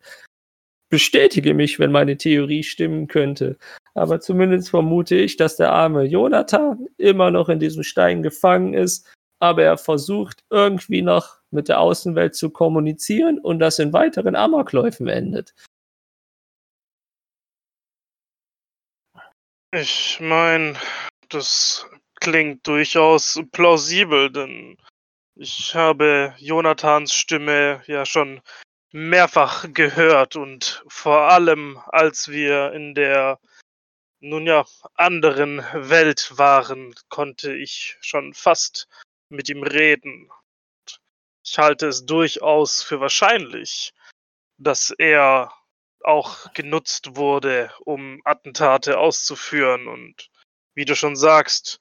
[0.90, 3.57] Bestätige mich, wenn meine Theorie stimmen könnte.
[3.94, 9.09] Aber zumindest vermute ich, dass der arme Jonathan immer noch in diesem Stein gefangen ist,
[9.40, 15.09] aber er versucht irgendwie noch mit der Außenwelt zu kommunizieren und das in weiteren Amokläufen
[15.09, 15.55] endet.
[19.75, 20.75] Ich meine,
[21.35, 21.87] das
[22.21, 24.77] klingt durchaus plausibel, denn
[25.35, 28.40] ich habe Jonathans Stimme ja schon
[28.92, 33.40] mehrfach gehört und vor allem, als wir in der
[34.21, 34.64] nun ja
[34.95, 38.88] anderen Welt waren, konnte ich schon fast
[39.29, 40.31] mit ihm reden.
[41.45, 43.92] Ich halte es durchaus für wahrscheinlich,
[44.59, 45.53] dass er
[46.05, 49.88] auch genutzt wurde, um Attentate auszuführen.
[49.88, 50.31] Und
[50.75, 51.81] wie du schon sagst,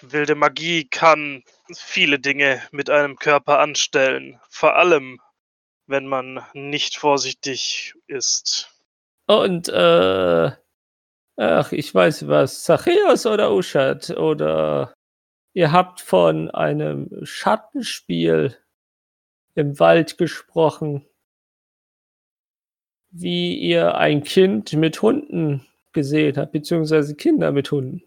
[0.00, 1.44] wilde Magie kann
[1.74, 4.40] viele Dinge mit einem Körper anstellen.
[4.48, 5.20] Vor allem,
[5.86, 8.70] wenn man nicht vorsichtig ist.
[9.26, 10.50] Und, äh,
[11.36, 14.94] ach, ich weiß was, Zachäus oder Uschat oder
[15.54, 18.56] ihr habt von einem Schattenspiel
[19.54, 21.06] im Wald gesprochen
[23.14, 28.02] wie ihr ein Kind mit Hunden gesehen habt, beziehungsweise Kinder mit Hunden.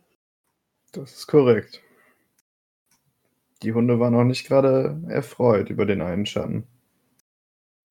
[0.91, 1.81] Das ist korrekt.
[3.63, 6.67] Die Hunde waren auch nicht gerade erfreut über den einen Schatten.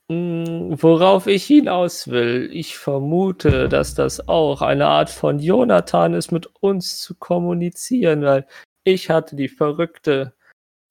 [0.09, 6.31] Mm, worauf ich hinaus will, ich vermute, dass das auch eine Art von Jonathan ist,
[6.31, 8.47] mit uns zu kommunizieren, weil
[8.85, 10.35] ich hatte die verrückte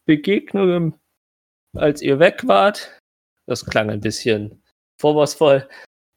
[0.05, 0.99] Begegnung,
[1.75, 2.99] als ihr weg wart.
[3.45, 4.61] Das klang ein bisschen
[4.99, 5.67] vorwurfsvoll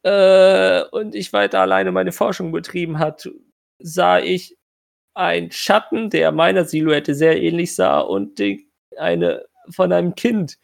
[0.03, 3.29] äh, und ich weiter alleine meine Forschung betrieben hat,
[3.79, 4.58] sah ich
[5.19, 10.59] einen Schatten, der meiner Silhouette sehr ähnlich sah und die, eine von einem Kind,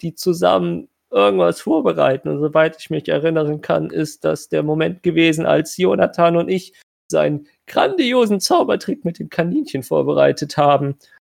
[0.00, 2.28] die zusammen irgendwas vorbereiten.
[2.28, 6.72] Und soweit ich mich erinnern kann, ist das der Moment gewesen, als Jonathan und ich
[7.10, 10.96] seinen grandiosen Zaubertrick mit dem Kaninchen vorbereitet haben.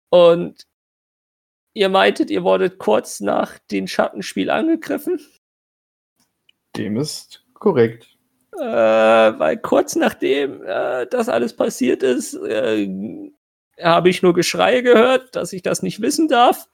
[0.09, 0.63] Und
[1.73, 5.21] ihr meintet, ihr wurdet kurz nach dem Schattenspiel angegriffen?
[6.75, 8.16] Dem ist korrekt.
[8.59, 12.89] Äh, weil kurz nachdem äh, das alles passiert ist, äh,
[13.79, 16.67] habe ich nur Geschreie gehört, dass ich das nicht wissen darf.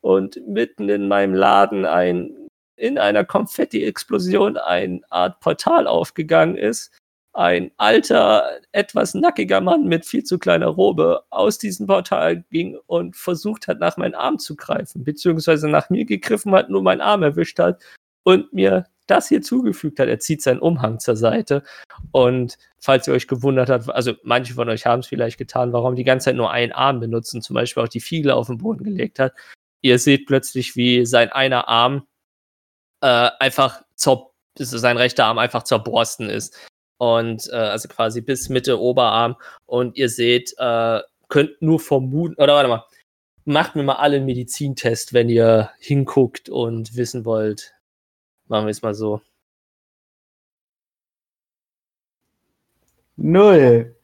[0.00, 6.92] Und mitten in meinem Laden ein, in einer Konfetti-Explosion eine Art Portal aufgegangen ist.
[7.32, 13.16] Ein alter, etwas nackiger Mann mit viel zu kleiner Robe aus diesem Portal ging und
[13.16, 17.24] versucht hat, nach meinem Arm zu greifen, beziehungsweise nach mir gegriffen hat, nur meinen Arm
[17.24, 17.82] erwischt hat
[18.24, 20.08] und mir das hier zugefügt hat.
[20.08, 21.62] Er zieht seinen Umhang zur Seite.
[22.12, 25.96] Und falls ihr euch gewundert habt, also manche von euch haben es vielleicht getan, warum
[25.96, 28.84] die ganze Zeit nur einen Arm benutzen, zum Beispiel auch die Fiegel auf den Boden
[28.84, 29.34] gelegt hat.
[29.82, 32.06] Ihr seht plötzlich, wie sein einer Arm
[33.02, 36.56] äh, einfach zur, sein rechter Arm einfach zerborsten ist.
[36.98, 39.36] Und äh, also quasi bis Mitte Oberarm.
[39.66, 42.84] Und ihr seht, äh, könnt nur vermuten, oder warte mal,
[43.44, 47.74] macht mir mal alle einen Medizintest, wenn ihr hinguckt und wissen wollt,
[48.46, 49.20] Machen wir es mal so.
[53.16, 53.96] Null.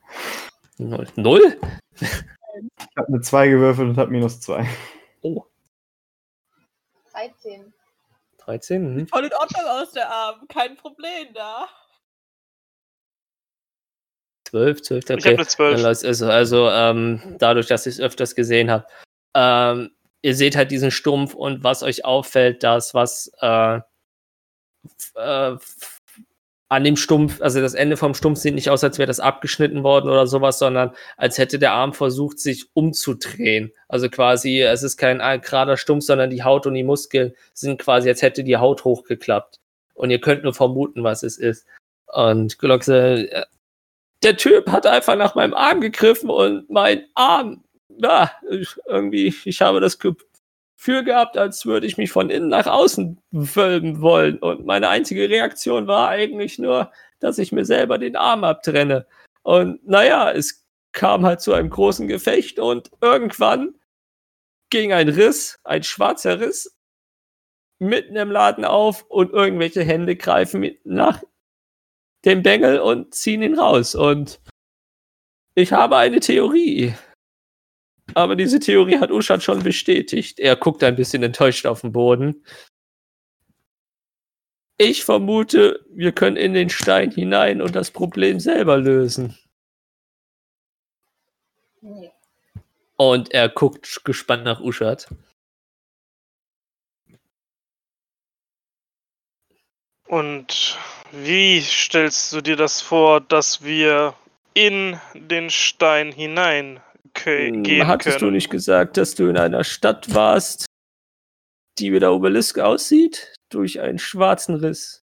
[0.78, 1.08] Null?
[1.16, 1.60] Null?
[2.00, 4.66] Ich habe eine 2 gewürfelt und habe minus 2.
[5.22, 5.44] Oh.
[7.12, 7.72] 13.
[8.38, 8.82] 13?
[8.82, 9.08] Hm.
[9.08, 10.46] Voll in Ordnung aus der Arm.
[10.48, 11.68] Kein Problem da.
[14.48, 15.16] 12, 12, okay.
[15.18, 15.84] Ich habe eine 12.
[15.84, 18.86] Also, also ähm, dadurch, dass ich es öfters gesehen habe.
[19.34, 19.90] Ähm,
[20.22, 23.80] ihr seht halt diesen Stumpf und was euch auffällt, das, was äh,
[25.14, 25.56] äh,
[26.70, 29.82] an dem Stumpf, also das Ende vom Stumpf sieht nicht aus, als wäre das abgeschnitten
[29.82, 33.72] worden oder sowas, sondern als hätte der Arm versucht, sich umzudrehen.
[33.88, 38.08] Also quasi, es ist kein gerader Stumpf, sondern die Haut und die Muskeln sind quasi,
[38.08, 39.58] als hätte die Haut hochgeklappt.
[39.94, 41.66] Und ihr könnt nur vermuten, was es ist.
[42.06, 43.46] Und Gloxe, äh,
[44.22, 47.64] der Typ hat einfach nach meinem Arm gegriffen und mein Arm,
[47.98, 48.30] ja,
[48.86, 49.98] irgendwie, ich habe das
[50.80, 54.38] für gehabt, als würde ich mich von innen nach außen wölben wollen.
[54.38, 59.06] Und meine einzige Reaktion war eigentlich nur, dass ich mir selber den Arm abtrenne.
[59.42, 63.74] Und naja, es kam halt zu einem großen Gefecht und irgendwann
[64.70, 66.74] ging ein Riss, ein schwarzer Riss,
[67.78, 71.22] mitten im Laden auf und irgendwelche Hände greifen nach
[72.24, 73.94] dem Bengel und ziehen ihn raus.
[73.94, 74.40] Und
[75.54, 76.94] ich habe eine Theorie.
[78.14, 80.38] Aber diese Theorie hat Uschat schon bestätigt.
[80.38, 82.44] Er guckt ein bisschen enttäuscht auf den Boden.
[84.78, 89.36] Ich vermute, wir können in den Stein hinein und das Problem selber lösen.
[92.96, 95.08] Und er guckt gespannt nach Uschat.
[100.06, 100.76] Und
[101.12, 104.14] wie stellst du dir das vor, dass wir
[104.54, 106.80] in den Stein hinein
[107.16, 108.30] Hm, gehen Hattest können?
[108.30, 110.66] du nicht gesagt, dass du in einer Stadt warst,
[111.78, 113.34] die wie der Obelisk aussieht?
[113.50, 115.02] Durch einen schwarzen Riss.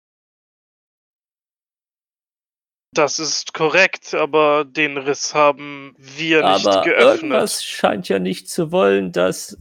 [2.93, 7.23] Das ist korrekt, aber den Riss haben wir nicht Aber geöffnet.
[7.23, 9.59] irgendwas scheint ja nicht zu wollen, dass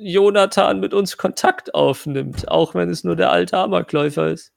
[0.00, 4.51] Jonathan mit uns Kontakt aufnimmt, auch wenn es nur der alte Amokläufer ist.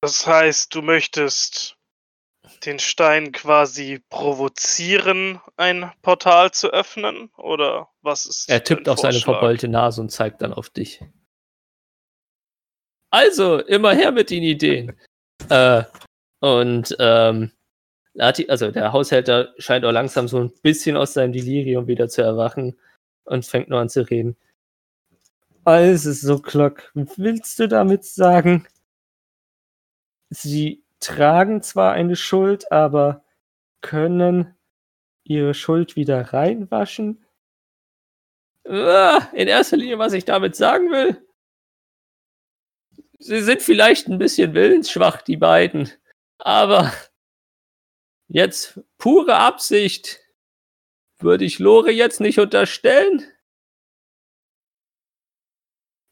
[0.00, 1.76] Das heißt, du möchtest
[2.64, 7.30] den Stein quasi provozieren, ein Portal zu öffnen?
[7.36, 11.00] Oder was ist Er tippt auf seine verbeulte Nase und zeigt dann auf dich.
[13.10, 14.96] Also, immer her mit den Ideen.
[15.50, 15.84] Äh,
[16.40, 17.52] und ähm,
[18.18, 22.76] also der Haushälter scheint auch langsam so ein bisschen aus seinem Delirium wieder zu erwachen
[23.24, 24.36] und fängt nur an zu reden.
[25.64, 28.66] Also, so Glock, willst du damit sagen,
[30.30, 33.24] sie tragen zwar eine Schuld, aber
[33.80, 34.56] können
[35.24, 37.24] ihre Schuld wieder reinwaschen?
[38.64, 41.26] In erster Linie, was ich damit sagen will,
[43.18, 45.90] sie sind vielleicht ein bisschen willensschwach, die beiden,
[46.38, 46.92] aber
[48.26, 50.20] jetzt pure Absicht
[51.18, 53.24] würde ich Lore jetzt nicht unterstellen.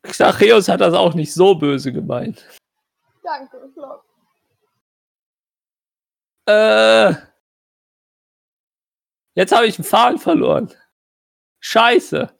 [0.02, 2.46] Xacheus hat das auch nicht so böse gemeint.
[3.22, 4.05] Danke, Flock.
[6.46, 7.14] Äh,
[9.34, 10.72] jetzt habe ich einen Faden verloren.
[11.60, 12.32] Scheiße.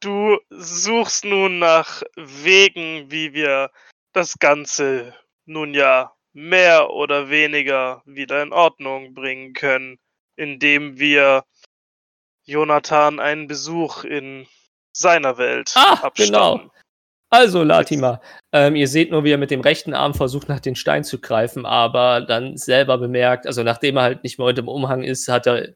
[0.00, 3.70] Du suchst nun nach Wegen, wie wir
[4.12, 5.14] das Ganze
[5.46, 9.98] nun ja mehr oder weniger wieder in Ordnung bringen können,
[10.36, 11.44] indem wir
[12.44, 14.46] Jonathan einen Besuch in
[14.92, 16.14] seiner Welt Ah, abstatten.
[16.32, 16.70] genau.
[17.30, 18.20] Also, Latima,
[18.52, 21.20] ähm, ihr seht nur, wie er mit dem rechten Arm versucht, nach den Stein zu
[21.20, 25.26] greifen, aber dann selber bemerkt, also nachdem er halt nicht mehr unter dem Umhang ist,
[25.28, 25.74] hat er,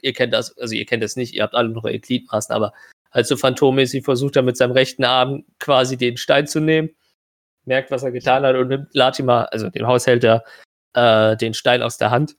[0.00, 2.72] ihr kennt das, also ihr kennt das nicht, ihr habt alle noch eure Gliedmaßen, aber
[3.12, 6.90] halt so phantommäßig versucht er mit seinem rechten Arm quasi den Stein zu nehmen,
[7.66, 10.44] merkt, was er getan hat und nimmt Latima, also dem Haushälter,
[10.94, 12.36] äh, den Stein aus der Hand.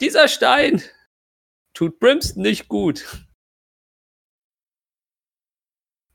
[0.00, 0.82] Dieser Stein
[1.74, 3.04] tut Brimston nicht gut.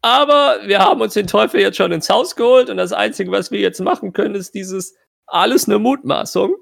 [0.04, 3.52] Aber wir haben uns den Teufel jetzt schon ins Haus geholt und das Einzige, was
[3.52, 6.58] wir jetzt machen können, ist dieses alles eine Mutmaßung.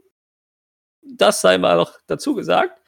[1.01, 2.79] Das sei mal noch dazu gesagt.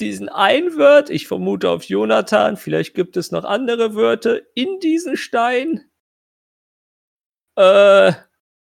[0.00, 5.16] Diesen einen Wirt, ich vermute auf Jonathan, vielleicht gibt es noch andere Wörter, in diesen
[5.16, 5.88] Stein
[7.56, 8.12] äh,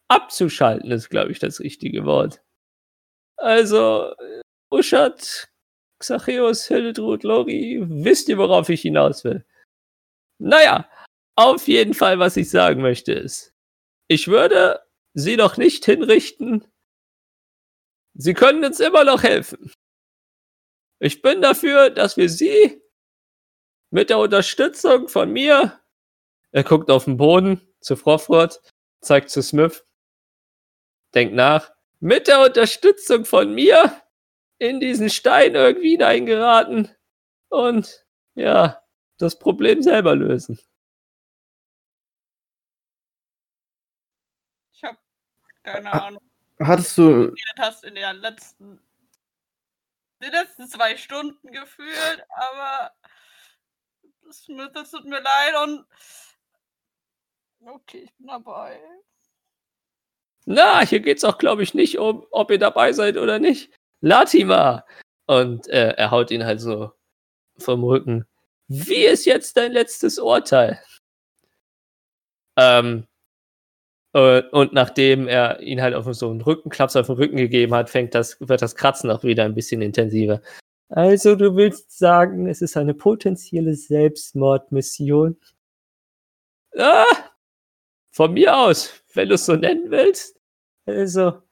[0.09, 2.43] abzuschalten, ist, glaube ich, das richtige Wort.
[3.39, 4.15] Also,
[4.71, 5.49] Uschat,
[6.01, 9.47] Xacheus, Hildetrud, Lori, wisst ihr, worauf ich hinaus will?
[10.45, 10.87] Naja,
[11.37, 13.55] auf jeden Fall, was ich sagen möchte, ist,
[14.09, 16.71] ich würde sie doch nicht hinrichten.
[18.13, 19.73] Sie können uns immer noch helfen.
[21.01, 22.83] Ich bin dafür, dass wir sie
[23.91, 25.81] mit der Unterstützung von mir,
[26.53, 28.61] er guckt auf den Boden zu Frofrot,
[29.01, 29.87] zeigt zu Smith,
[31.15, 33.99] denkt nach, mit der Unterstützung von mir
[34.59, 36.95] in diesen Stein irgendwie hineingeraten
[37.49, 38.05] und
[38.35, 38.84] ja,
[39.19, 40.59] das Problem selber lösen.
[44.73, 44.99] Ich habe
[45.63, 46.07] keine Ah.
[46.09, 46.23] Ahnung,
[46.61, 48.81] Hattest du, hast in den letzten,
[50.23, 52.93] den letzten zwei Stunden gefühlt, aber
[54.25, 55.87] das, das tut mir leid und
[57.67, 58.81] okay, ich bin dabei.
[60.47, 63.73] Na, hier geht's auch, glaube ich, nicht um, ob ihr dabei seid oder nicht.
[64.01, 64.85] Latima!
[65.27, 66.93] Und äh, er haut ihn halt so
[67.59, 68.27] vom Rücken.
[68.69, 70.81] Wie ist jetzt dein letztes Urteil?
[72.57, 73.07] Ähm,
[74.15, 77.91] äh, und nachdem er ihn halt auf so einen Rückenklaps auf den Rücken gegeben hat,
[77.91, 80.41] fängt das, wird das Kratzen auch wieder ein bisschen intensiver.
[80.89, 85.37] Also, du willst sagen, es ist eine potenzielle Selbstmordmission?
[86.77, 87.05] Ah,
[88.13, 90.41] von mir aus, wenn du es so nennen willst.
[90.87, 91.43] Also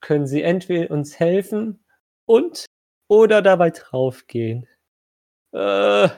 [0.00, 1.84] können sie entweder uns helfen
[2.26, 2.66] und
[3.08, 4.66] oder dabei draufgehen.
[5.52, 6.08] Äh,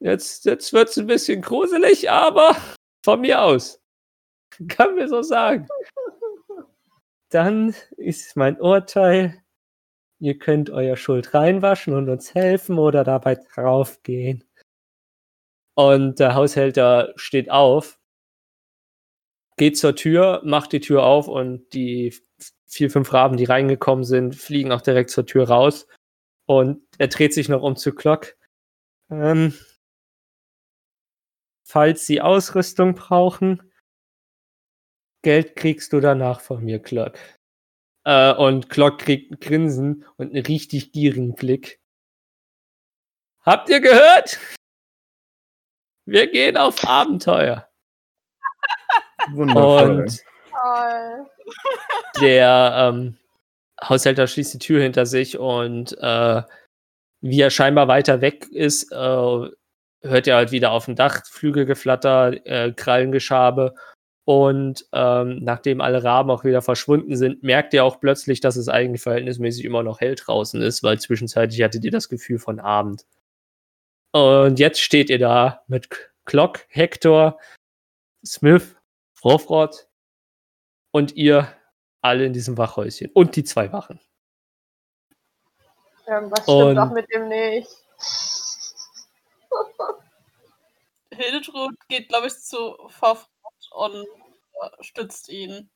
[0.00, 2.56] jetzt jetzt wird's ein bisschen gruselig, aber
[3.04, 3.80] von mir aus.
[4.68, 5.68] Kann mir so sagen.
[7.30, 9.40] Dann ist mein Urteil,
[10.18, 14.44] ihr könnt euer Schuld reinwaschen und uns helfen oder dabei draufgehen.
[15.74, 17.98] Und der Haushälter steht auf,
[19.56, 22.14] geht zur Tür, macht die Tür auf und die
[22.66, 25.86] vier, fünf Raben, die reingekommen sind, fliegen auch direkt zur Tür raus.
[26.46, 28.36] Und er dreht sich noch um zu Glock.
[29.10, 29.54] Ähm,
[31.70, 33.62] falls Sie Ausrüstung brauchen,
[35.22, 37.18] Geld kriegst du danach von mir, Glock.
[38.04, 41.80] Äh, und Glock kriegt ein Grinsen und einen richtig gierigen Blick.
[43.42, 44.38] Habt ihr gehört?
[46.06, 47.68] Wir gehen auf Abenteuer.
[49.32, 50.00] Wundervoll.
[50.00, 51.30] Und Toll.
[52.20, 53.18] der ähm,
[53.82, 56.42] Haushälter schließt die Tür hinter sich und äh,
[57.22, 59.50] wie er scheinbar weiter weg ist, äh,
[60.02, 63.74] hört er halt wieder auf dem Dach Flügelgeflatter, äh, Krallengeschabe
[64.24, 68.68] und ähm, nachdem alle Raben auch wieder verschwunden sind, merkt ihr auch plötzlich, dass es
[68.68, 73.06] eigentlich verhältnismäßig immer noch hell draußen ist, weil zwischenzeitlich hattet ihr das Gefühl von Abend.
[74.12, 75.88] Und jetzt steht ihr da mit
[76.24, 77.38] Glock, Hector,
[78.24, 78.76] Smith,
[79.14, 79.88] Frofrott
[80.92, 81.52] und ihr
[82.02, 84.00] alle in diesem Wachhäuschen und die zwei Wachen.
[86.06, 87.68] Irgendwas Und- stimmt auch mit dem nicht.
[91.12, 93.28] Hildetrud geht, glaube ich, zu Vorfront
[93.72, 93.94] und
[94.62, 95.70] äh, stützt ihn.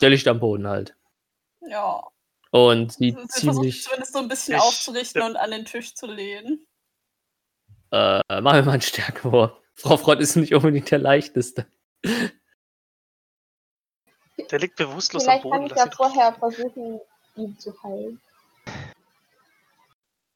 [0.00, 0.96] Der liegt am Boden halt.
[1.60, 2.02] Ja.
[2.50, 3.82] Und Sie versucht ziemlich.
[3.84, 6.66] zumindest so ein bisschen Ich- aufzurichten und an den Tisch zu lehnen.
[7.90, 9.52] Äh, machen wir mal einen Stärkewurf.
[9.74, 11.66] Frau Frott ist nicht unbedingt der leichteste.
[14.50, 15.66] Der liegt bewusstlos am Vielleicht kann Boden.
[15.66, 17.00] ich ja vorher versuchen,
[17.36, 18.20] ihn zu heilen.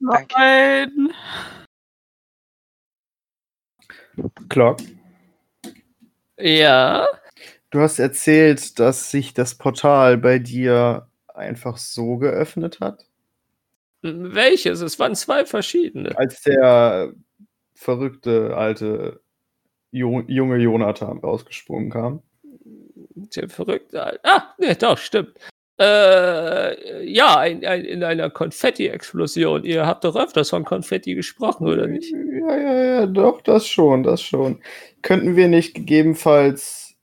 [0.00, 0.34] Danke.
[0.36, 1.14] Nein.
[4.48, 4.78] Glock,
[6.38, 7.06] Ja.
[7.70, 13.06] du hast erzählt, dass sich das Portal bei dir einfach so geöffnet hat,
[14.02, 14.80] Welches?
[14.80, 16.16] Es waren zwei verschiedene.
[16.18, 17.12] als der
[17.74, 19.20] verrückte alte
[19.92, 22.22] jo junge Jonathan rausgesprungen kam.
[23.14, 24.02] Der verrückte.
[24.02, 25.38] Al- Ah, nee, doch, stimmt.
[25.83, 29.64] Äh, ja, ein, ein, in einer Konfetti-Explosion.
[29.64, 32.12] Ihr habt doch öfters von Konfetti gesprochen, oder nicht?
[32.12, 34.61] Ja, ja, ja, doch, das schon, das schon.
[35.03, 36.95] Könnten wir nicht gegebenenfalls,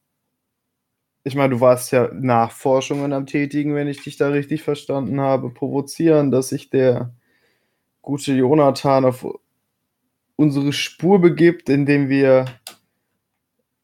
[1.26, 5.50] ich meine, du warst ja Nachforschungen am Tätigen, wenn ich dich da richtig verstanden habe,
[5.50, 7.14] provozieren, dass sich der
[8.02, 9.28] gute Jonathan auf
[10.38, 12.46] unsere Spur begibt, indem wir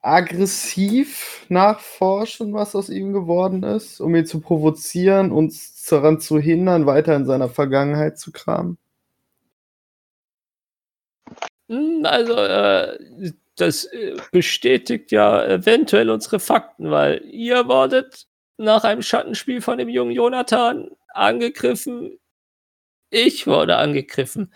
[0.06, 6.86] aggressiv nachforschen, was aus ihm geworden ist, um ihn zu provozieren, uns daran zu hindern,
[6.86, 8.78] weiter in seiner Vergangenheit zu kramen?
[11.70, 18.28] Hm, Also, äh, das äh, bestätigt ja eventuell unsere Fakten, weil ihr wurdet
[18.58, 22.20] nach einem Schattenspiel von dem jungen Jonathan angegriffen.
[23.12, 24.53] Ich wurde angegriffen.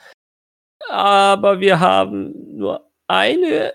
[0.89, 3.74] Aber wir haben nur eine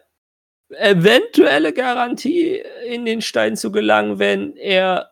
[0.71, 5.11] eventuelle Garantie, in den Stein zu gelangen, wenn er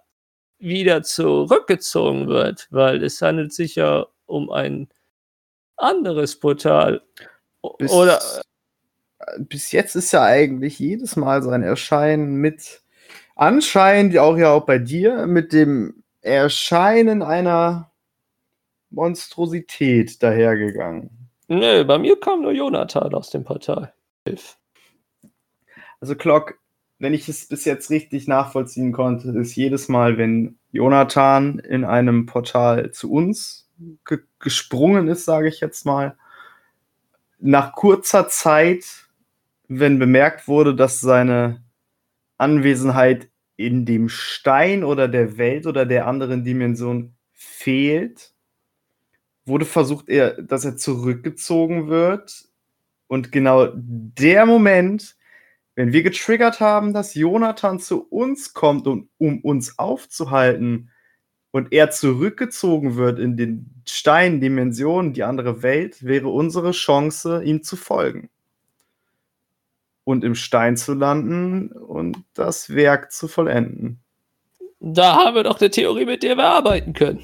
[0.59, 4.89] wieder zurückgezogen wird, weil es handelt sich ja um ein
[5.77, 7.03] anderes Portal.
[7.63, 8.21] O- bis, Oder
[9.39, 12.83] bis jetzt ist ja eigentlich jedes Mal sein Erscheinen mit
[13.35, 17.91] anscheinend auch ja auch bei dir mit dem Erscheinen einer
[18.91, 21.11] Monstrosität dahergegangen.
[21.49, 23.93] Nö, bei mir kam nur Jonathan aus dem Portal.
[24.25, 24.57] Hilf.
[26.03, 26.59] Also Clock,
[26.99, 32.27] wenn ich es bis jetzt richtig nachvollziehen konnte, ist jedes Mal, wenn Jonathan in einem
[32.27, 33.71] Portal zu uns
[34.05, 36.17] ge gesprungen ist, sage ich jetzt mal,
[37.39, 39.09] nach kurzer Zeit,
[39.69, 41.63] wenn bemerkt wurde, dass seine
[42.37, 48.35] Anwesenheit in dem Stein oder der Welt oder der anderen Dimension fehlt,
[49.45, 52.49] wurde versucht, er, dass er zurückgezogen wird.
[53.07, 55.15] Und genau der Moment,
[55.75, 60.91] wenn wir getriggert haben, dass Jonathan zu uns kommt, und, um uns aufzuhalten
[61.51, 67.77] und er zurückgezogen wird in den Steindimensionen, die andere Welt, wäre unsere Chance, ihm zu
[67.77, 68.31] folgen.
[70.05, 74.01] Und im Stein zu landen und das Werk zu vollenden.
[74.81, 77.23] Da haben wir doch eine Theorie, mit der wir arbeiten können.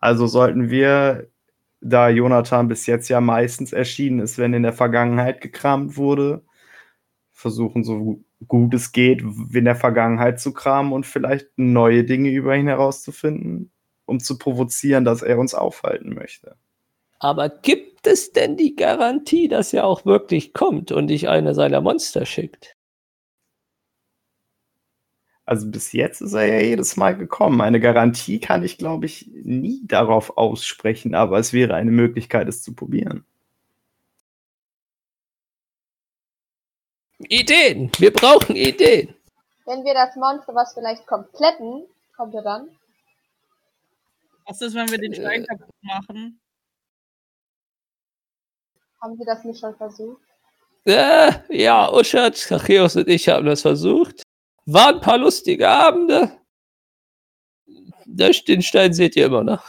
[0.00, 1.28] Also sollten wir,
[1.80, 6.42] da Jonathan bis jetzt ja meistens erschienen ist, wenn in der Vergangenheit gekramt wurde,
[7.38, 12.56] versuchen, so gut es geht, in der Vergangenheit zu kramen und vielleicht neue Dinge über
[12.56, 13.70] ihn herauszufinden,
[14.06, 16.56] um zu provozieren, dass er uns aufhalten möchte.
[17.20, 21.80] Aber gibt es denn die Garantie, dass er auch wirklich kommt und dich eine seiner
[21.80, 22.76] Monster schickt?
[25.44, 27.60] Also bis jetzt ist er ja jedes Mal gekommen.
[27.60, 32.62] Eine Garantie kann ich, glaube ich, nie darauf aussprechen, aber es wäre eine Möglichkeit, es
[32.62, 33.24] zu probieren.
[37.18, 37.90] Ideen!
[37.98, 39.14] Wir brauchen Ideen!
[39.66, 42.78] Wenn wir das Monster, was vielleicht kompletten, kommt er dann?
[44.46, 45.46] Was ist, wenn wir den Stein Äh.
[45.46, 46.40] kaputt machen?
[49.02, 50.22] Haben Sie das nicht schon versucht?
[50.84, 54.22] Äh, ja, Uschat, Kacheos und ich haben das versucht.
[54.64, 56.38] Waren ein paar lustige Abende.
[58.06, 59.64] Den Stein seht ihr immer noch.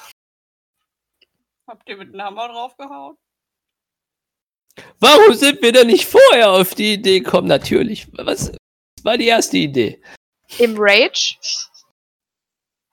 [1.68, 3.18] Habt ihr mit einem Hammer draufgehauen?
[5.00, 7.48] Warum sind wir denn nicht vorher auf die Idee gekommen?
[7.48, 8.08] Natürlich.
[8.14, 8.52] Was
[9.04, 10.02] war die erste Idee?
[10.58, 11.38] Im Rage?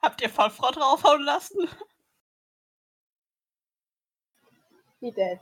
[0.01, 1.67] Habt ihr Vollfrau draufhauen lassen?
[4.99, 5.39] Wie dead.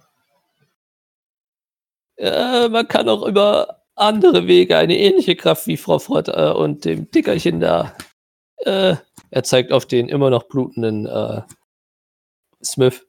[2.18, 6.86] Äh, man kann auch über andere Wege eine ähnliche Kraft wie Frau Frott äh, und
[6.86, 7.96] dem Dickerchen da.
[8.58, 8.96] Äh,
[9.32, 11.42] er zeigt auf den immer noch blutenden äh,
[12.64, 13.06] Smith.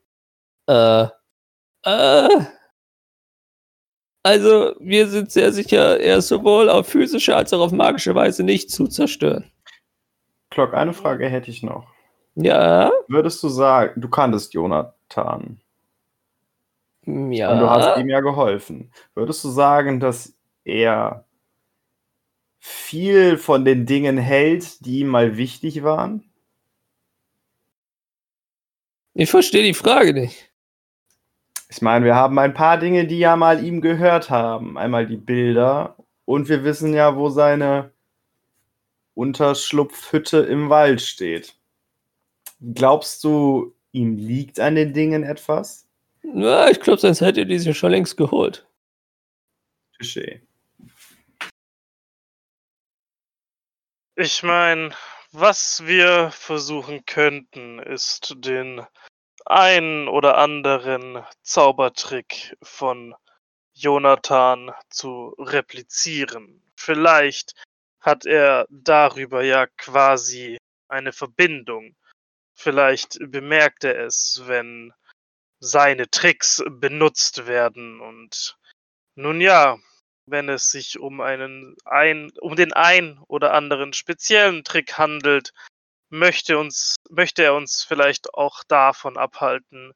[0.68, 1.06] Äh,
[1.84, 2.28] äh,
[4.26, 8.42] also, wir sind sehr sicher, er ist sowohl auf physische als auch auf magische Weise
[8.42, 9.48] nicht zu zerstören.
[10.50, 11.86] Clock, eine Frage hätte ich noch.
[12.34, 15.60] Ja, Würdest du sagen, du kanntest Jonathan
[17.06, 17.52] ja.
[17.52, 18.90] und du hast ihm ja geholfen.
[19.14, 21.24] Würdest du sagen, dass er
[22.58, 26.24] viel von den Dingen hält, die ihm mal wichtig waren?
[29.14, 30.50] Ich verstehe die Frage nicht.
[31.68, 34.78] Ich meine, wir haben ein paar Dinge, die ja mal ihm gehört haben.
[34.78, 37.92] Einmal die Bilder und wir wissen ja, wo seine
[39.14, 41.56] Unterschlupfhütte im Wald steht.
[42.60, 45.88] Glaubst du, ihm liegt an den Dingen etwas?
[46.22, 48.66] Ja, ich glaube, sonst hätte er die sich schon längst geholt.
[49.98, 50.40] Touché.
[54.16, 54.90] Ich meine,
[55.32, 58.82] was wir versuchen könnten, ist den
[59.46, 63.14] einen oder anderen Zaubertrick von
[63.74, 66.62] Jonathan zu replizieren.
[66.76, 67.54] Vielleicht
[68.00, 71.94] hat er darüber ja quasi eine Verbindung.
[72.54, 74.92] Vielleicht bemerkt er es, wenn
[75.60, 78.56] seine Tricks benutzt werden und
[79.14, 79.78] nun ja,
[80.26, 85.52] wenn es sich um einen ein, um den ein oder anderen speziellen Trick handelt,
[86.18, 89.92] möchte uns möchte er uns vielleicht auch davon abhalten,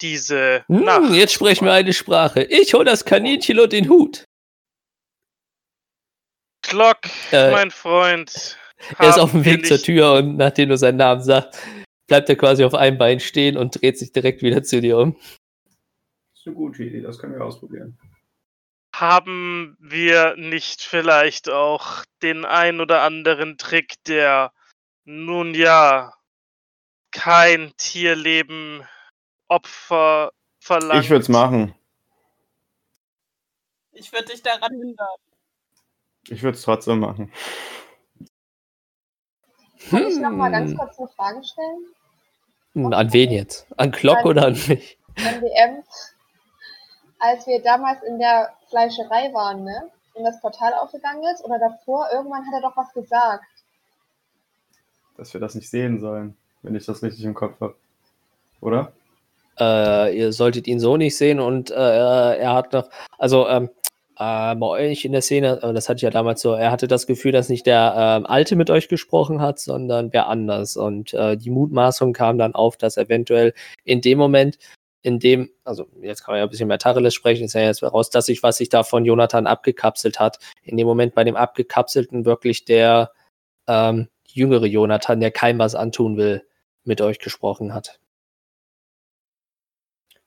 [0.00, 1.12] diese Hm, Nacht.
[1.12, 2.42] jetzt sprechen wir eine Sprache.
[2.44, 4.24] Ich hol das Kaninchen und den Hut.
[6.62, 6.98] Glock,
[7.32, 8.58] Äh, mein Freund.
[8.98, 11.60] Er ist auf dem Weg zur Tür und nachdem du seinen Namen sagst,
[12.08, 15.14] bleibt er quasi auf einem Bein stehen und dreht sich direkt wieder zu dir um.
[15.14, 17.98] Das ist eine gute Idee, das können wir ausprobieren.
[18.94, 24.52] Haben wir nicht vielleicht auch den ein oder anderen Trick, der
[25.04, 26.12] nun ja
[27.10, 28.86] kein Tierleben
[29.48, 31.04] Opfer verlangt?
[31.04, 31.74] Ich würde es machen.
[33.92, 35.08] Ich würde dich daran hindern.
[36.28, 37.32] Ich würde es trotzdem machen.
[39.90, 40.78] Kann ich noch mal ganz Hm.
[40.78, 41.86] kurz eine Frage stellen?
[42.74, 43.66] Hm, An wen jetzt?
[43.76, 44.98] An Glock oder an mich?
[45.16, 45.82] MDM,
[47.18, 49.90] als wir damals in der Fleischerei waren, ne?
[50.14, 53.44] Und das Portal aufgegangen ist, oder davor, irgendwann hat er doch was gesagt.
[55.16, 57.74] Dass wir das nicht sehen sollen, wenn ich das richtig im Kopf habe.
[58.60, 58.92] Oder?
[59.58, 62.88] Äh, ihr solltet ihn so nicht sehen und äh, er hat noch,
[63.18, 63.68] also ähm,
[64.18, 66.88] äh, bei euch in der Szene, äh, das hatte ich ja damals so, er hatte
[66.88, 70.76] das Gefühl, dass nicht der ähm, Alte mit euch gesprochen hat, sondern wer anders.
[70.76, 73.52] Und äh, die Mutmaßung kam dann auf, dass eventuell
[73.84, 74.58] in dem Moment,
[75.02, 77.82] in dem, also jetzt kann man ja ein bisschen mehr Tacheles sprechen, ist ja jetzt
[77.82, 81.36] raus, dass sich, was sich da von Jonathan abgekapselt hat, in dem Moment bei dem
[81.36, 83.10] Abgekapselten wirklich der
[83.66, 86.46] ähm, jüngere Jonathan, der keinem was antun will,
[86.84, 88.00] mit euch gesprochen hat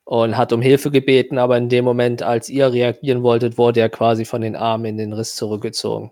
[0.05, 3.89] und hat um Hilfe gebeten, aber in dem Moment, als ihr reagieren wolltet, wurde er
[3.89, 6.11] quasi von den Armen in den Riss zurückgezogen.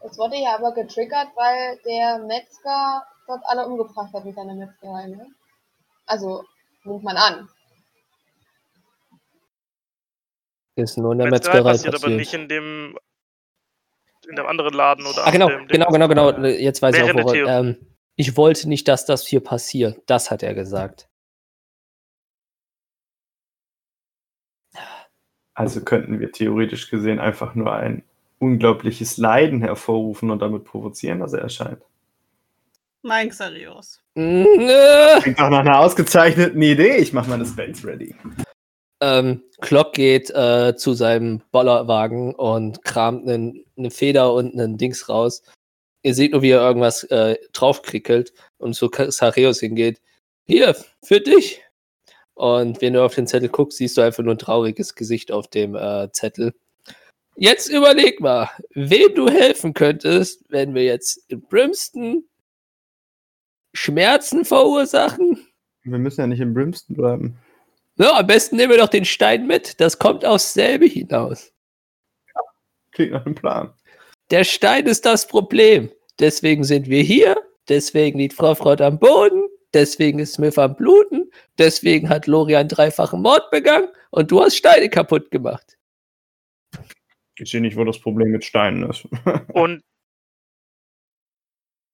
[0.00, 5.06] Es wurde ja aber getriggert, weil der Metzger dort alle umgebracht hat mit seiner Metzgerei,
[5.06, 5.26] ne?
[6.06, 6.44] Also,
[6.82, 7.48] nimmt man an.
[10.74, 12.10] Ist nur in der Metzgerei Metzgerei passiert passiert.
[12.10, 12.98] aber nicht in dem
[14.26, 16.08] in dem anderen Laden oder ah, genau, dem genau, Dings.
[16.08, 16.46] genau, genau.
[16.46, 17.32] Jetzt weiß ich auch.
[17.32, 17.50] Theorie.
[17.50, 17.76] Ähm,
[18.16, 20.00] ich wollte nicht, dass das hier passiert.
[20.06, 21.08] Das hat er gesagt.
[25.54, 28.02] Also könnten wir theoretisch gesehen einfach nur ein
[28.38, 31.82] unglaubliches Leiden hervorrufen und damit provozieren, dass er erscheint.
[33.02, 34.00] Nein, Xarios.
[34.14, 36.96] Klingt doch nach einer ausgezeichneten Idee.
[36.96, 38.14] Ich mache meine Spells ready.
[39.02, 45.42] Ähm, Glock geht äh, zu seinem Bollerwagen und kramt eine Feder und einen Dings raus.
[46.04, 50.00] Ihr seht nur, wie er irgendwas äh, draufkrickelt und zu Sareus hingeht.
[50.44, 51.60] Hier, für dich.
[52.34, 55.48] Und wenn du auf den Zettel guckst, siehst du einfach nur ein trauriges Gesicht auf
[55.48, 56.54] dem äh, Zettel.
[57.34, 62.24] Jetzt überleg mal, wem du helfen könntest, wenn wir jetzt in Brimston
[63.74, 65.44] Schmerzen verursachen.
[65.82, 67.38] Wir müssen ja nicht in Brimston bleiben.
[67.96, 69.80] Ja, am besten nehmen wir doch den Stein mit.
[69.80, 71.52] Das kommt aufs selbe hinaus.
[72.92, 73.74] Klingt nach einem Plan.
[74.30, 75.90] Der Stein ist das Problem.
[76.18, 77.36] Deswegen sind wir hier.
[77.68, 79.46] Deswegen liegt Frau Freud am Boden.
[79.74, 81.30] Deswegen ist Smith am Bluten.
[81.58, 83.88] Deswegen hat Lorian dreifachen Mord begangen.
[84.10, 85.78] Und du hast Steine kaputt gemacht.
[87.36, 89.06] Ich sehe nicht, wo das Problem mit Steinen ist.
[89.54, 89.82] Und,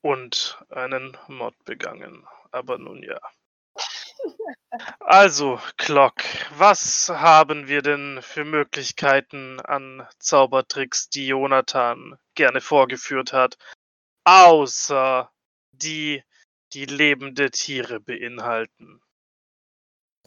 [0.02, 2.24] und einen Mord begangen.
[2.50, 3.20] Aber nun ja.
[5.00, 6.22] Also, Clock,
[6.56, 13.56] was haben wir denn für Möglichkeiten an Zaubertricks, die Jonathan gerne vorgeführt hat,
[14.24, 15.30] außer
[15.72, 16.22] die,
[16.72, 19.00] die lebende Tiere beinhalten?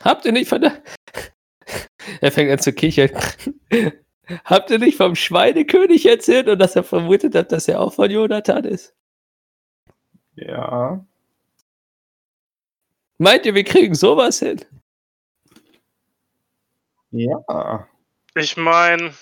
[0.02, 0.82] Habt ihr nicht von der.
[2.22, 3.12] er fängt an zu kichern.
[4.46, 8.10] Habt ihr nicht vom Schweinekönig erzählt und dass er vermutet hat, dass er auch von
[8.10, 8.96] Jonathan ist?
[10.36, 11.06] ja.
[13.22, 14.60] Meint ihr, wir kriegen sowas hin?
[17.12, 17.88] Ja.
[18.34, 19.14] Ich meine,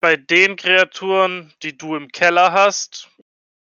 [0.00, 3.08] bei den Kreaturen, die du im Keller hast,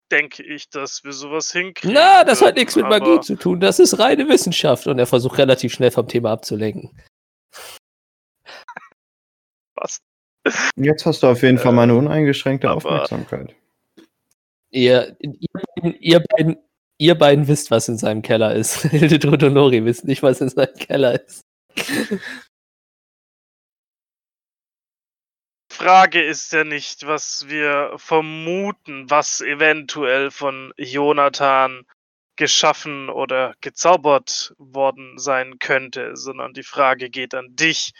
[0.10, 1.94] denke ich, dass wir sowas hinkriegen.
[1.94, 3.60] Na, das hat würden, nichts mit Magie zu tun.
[3.60, 4.88] Das ist reine Wissenschaft.
[4.88, 7.00] Und er versucht relativ schnell vom Thema abzulenken.
[9.76, 10.02] Was?
[10.76, 13.54] Jetzt hast du auf jeden Fall Äh, meine uneingeschränkte aber- Aufmerksamkeit.
[14.72, 16.58] Ihr, ihr, beiden, ihr, beiden,
[16.98, 18.82] ihr beiden wisst, was in seinem Keller ist.
[18.82, 21.44] Hildetrud und Lori wissen nicht, was in seinem Keller ist.
[25.72, 31.86] Frage ist ja nicht, was wir vermuten, was eventuell von Jonathan
[32.38, 37.92] geschaffen oder gezaubert worden sein könnte, sondern die Frage geht an dich,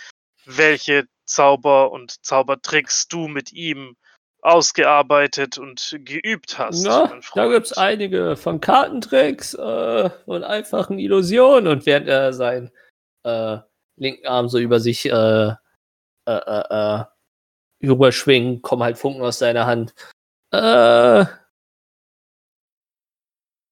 [0.46, 3.98] welche Zauber und Zaubertricks du mit ihm
[4.46, 6.84] ausgearbeitet und geübt hast.
[6.84, 7.54] Na, da Freund.
[7.54, 11.68] gibt's einige von Kartentricks äh, und einfachen Illusionen.
[11.68, 12.72] Und während er seinen
[13.24, 13.58] äh,
[13.98, 15.56] linken Arm so über sich äh, äh,
[16.28, 17.04] äh, äh,
[17.84, 19.94] rüberschwingen, kommen halt Funken aus seiner Hand.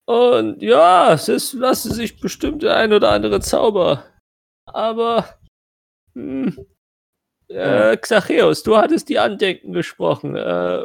[0.05, 4.03] Und ja, es ist, lasse sich bestimmt der ein oder andere Zauber.
[4.65, 5.39] Aber,
[6.13, 6.65] hm,
[7.53, 10.35] äh, Xacheus, du hattest die Andenken gesprochen.
[10.35, 10.79] Äh,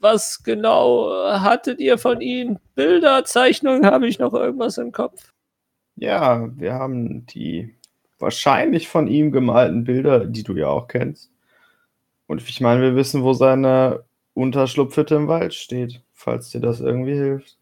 [0.00, 1.10] was genau
[1.40, 2.58] hattet ihr von ihnen?
[2.74, 5.32] Bilder, Zeichnungen, habe ich noch irgendwas im Kopf?
[5.96, 7.74] Ja, wir haben die
[8.18, 11.32] wahrscheinlich von ihm gemalten Bilder, die du ja auch kennst.
[12.26, 14.04] Und ich meine, wir wissen, wo seine
[14.34, 17.58] Unterschlupfhütte im Wald steht, falls dir das irgendwie hilft.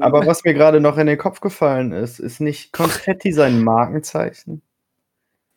[0.00, 4.62] Aber was mir gerade noch in den Kopf gefallen ist, ist nicht Konfetti sein Markenzeichen?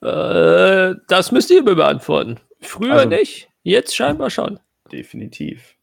[0.04, 2.40] Äh, das müsst ihr mir beantworten.
[2.60, 4.60] Früher Also- nicht, jetzt scheinbar schon.
[4.92, 5.76] Definitiv.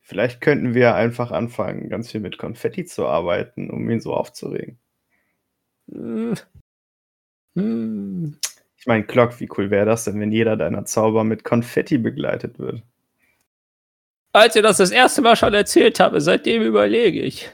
[0.00, 4.78] Vielleicht könnten wir einfach anfangen, ganz viel mit Konfetti zu arbeiten, um ihn so aufzuregen.
[5.92, 6.34] Hm.
[7.54, 8.36] Hm.
[8.76, 12.58] Ich meine, Glock, wie cool wäre das denn, wenn jeder deiner Zauber mit Konfetti begleitet
[12.58, 12.82] wird?
[14.32, 17.50] Als ihr das das erste Mal schon erzählt habe, seitdem überlege ich.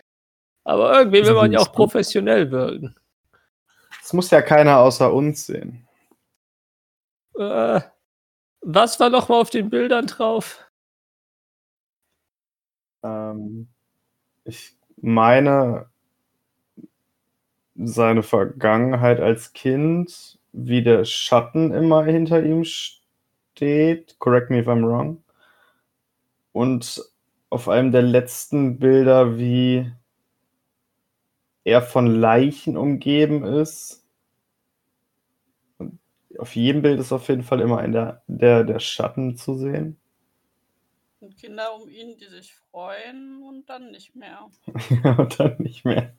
[0.65, 2.95] Aber irgendwie will man ja auch professionell wirken.
[4.03, 5.86] Das muss ja keiner außer uns sehen.
[7.39, 7.80] Äh,
[8.62, 10.64] was war noch mal auf den Bildern drauf?
[13.03, 13.68] Ähm,
[14.45, 15.89] ich meine,
[17.76, 24.18] seine Vergangenheit als Kind, wie der Schatten immer hinter ihm steht.
[24.18, 25.22] Correct me if I'm wrong.
[26.53, 27.03] Und
[27.51, 29.93] auf einem der letzten Bilder, wie
[31.64, 34.06] er von Leichen umgeben ist.
[36.39, 39.97] Auf jedem Bild ist auf jeden Fall immer ein der, der, der Schatten zu sehen.
[41.20, 44.49] Und Kinder um ihn, die sich freuen und dann nicht mehr.
[45.18, 46.12] Und dann nicht mehr.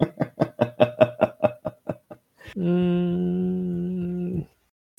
[2.56, 4.48] Hm,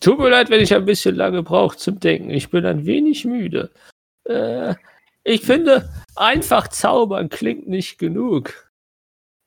[0.00, 2.30] tut mir leid, wenn ich ein bisschen lange brauche zum Denken.
[2.30, 3.70] Ich bin ein wenig müde.
[4.24, 4.76] Äh,
[5.24, 8.70] ich finde, einfach zaubern klingt nicht genug.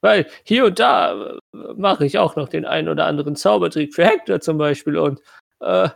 [0.01, 4.05] Weil hier und da äh, mache ich auch noch den einen oder anderen Zaubertrick für
[4.05, 5.21] Hector zum Beispiel und
[5.61, 5.89] äh,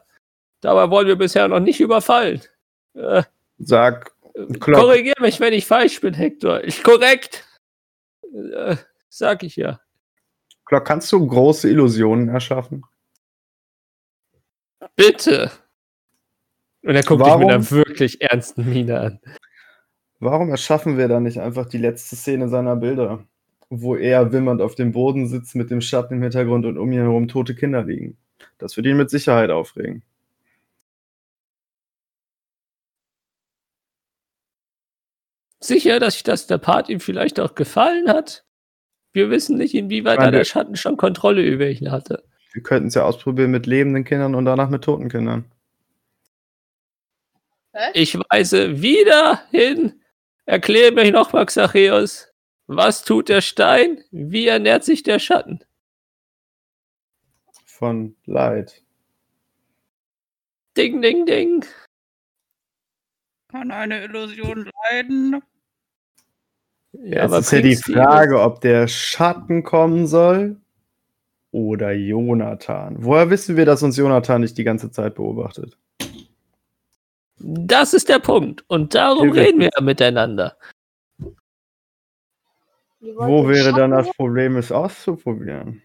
[0.61, 2.41] dabei wollen wir bisher noch nicht überfallen.
[2.93, 3.23] Äh,
[3.57, 4.13] Sag,
[4.59, 4.79] Klopp.
[4.79, 6.63] korrigier mich, wenn ich falsch bin, Hector.
[6.63, 7.45] Ich korrekt.
[8.33, 8.77] Äh,
[9.09, 9.79] sag ich ja.
[10.65, 12.83] Glock, kannst du große Illusionen erschaffen?
[14.95, 15.51] bitte.
[16.83, 17.41] Und er guckt dich Warum?
[17.41, 19.19] mit einer wirklich ernsten Miene an.
[20.19, 23.25] Warum erschaffen wir dann nicht einfach die letzte Szene seiner Bilder,
[23.69, 27.01] wo er wimmernd auf dem Boden sitzt mit dem Schatten im Hintergrund und um ihn
[27.01, 28.17] herum tote Kinder liegen?
[28.57, 30.03] Das würde ihn mit Sicherheit aufregen.
[35.59, 38.45] Sicher, dass, dass der Part ihm vielleicht auch gefallen hat?
[39.13, 42.23] Wir wissen nicht, inwieweit da der Schatten schon Kontrolle über ihn hatte.
[42.53, 45.45] Wir könnten es ja ausprobieren mit lebenden Kindern und danach mit toten Kindern.
[47.73, 47.91] Hä?
[47.93, 50.01] Ich weise wieder hin.
[50.45, 52.29] Erkläre mir nochmal, Xacheus.
[52.67, 54.03] Was tut der Stein?
[54.11, 55.59] Wie ernährt sich der Schatten?
[57.77, 58.81] Von Leid.
[60.77, 61.65] Ding, ding, ding.
[63.51, 65.41] Kann eine Illusion leiden?
[66.93, 70.55] Ja, Jetzt aber ist ja die Frage, ob der Schatten kommen soll
[71.51, 72.95] oder Jonathan.
[73.03, 75.77] Woher wissen wir, dass uns Jonathan nicht die ganze Zeit beobachtet?
[77.39, 78.63] Das ist der Punkt.
[78.69, 80.57] Und darum Wir reden wir ja miteinander.
[83.01, 85.81] Wo wäre dann Schatten- das Problem, es auszuprobieren?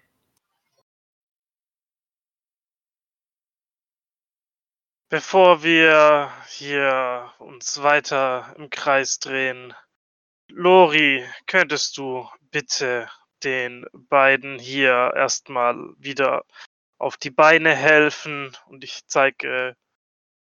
[5.11, 9.75] Bevor wir hier uns weiter im Kreis drehen,
[10.47, 13.09] Lori, könntest du bitte
[13.43, 16.45] den beiden hier erstmal wieder
[16.99, 19.75] auf die Beine helfen und ich zeige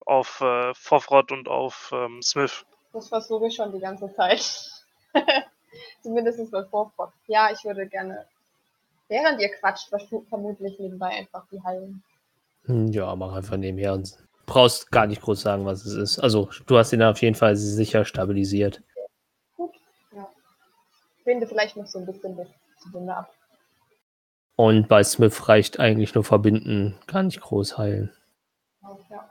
[0.07, 2.65] auf äh, Fofrod und auf ähm, Smith.
[2.93, 4.71] Das versuche ich schon die ganze Zeit.
[6.05, 7.13] Zumindest bei Vorfront.
[7.27, 8.29] Ja, ich würde gerne,
[9.09, 9.89] während ihr quatscht,
[10.29, 12.05] vermutlich nebenbei einfach die heilen.
[12.67, 16.19] Hm, Ja, mach einfach nebenher und brauchst gar nicht groß sagen, was es ist.
[16.19, 18.83] Also, du hast ihn auf jeden Fall sicher stabilisiert.
[19.57, 19.73] Gut,
[20.15, 20.29] ja.
[21.25, 22.49] Binde vielleicht noch so ein bisschen das
[22.93, 23.33] Wunde ab.
[24.57, 28.13] Und bei Smith reicht eigentlich nur verbinden, gar nicht groß heilen.
[29.11, 29.29] Ja.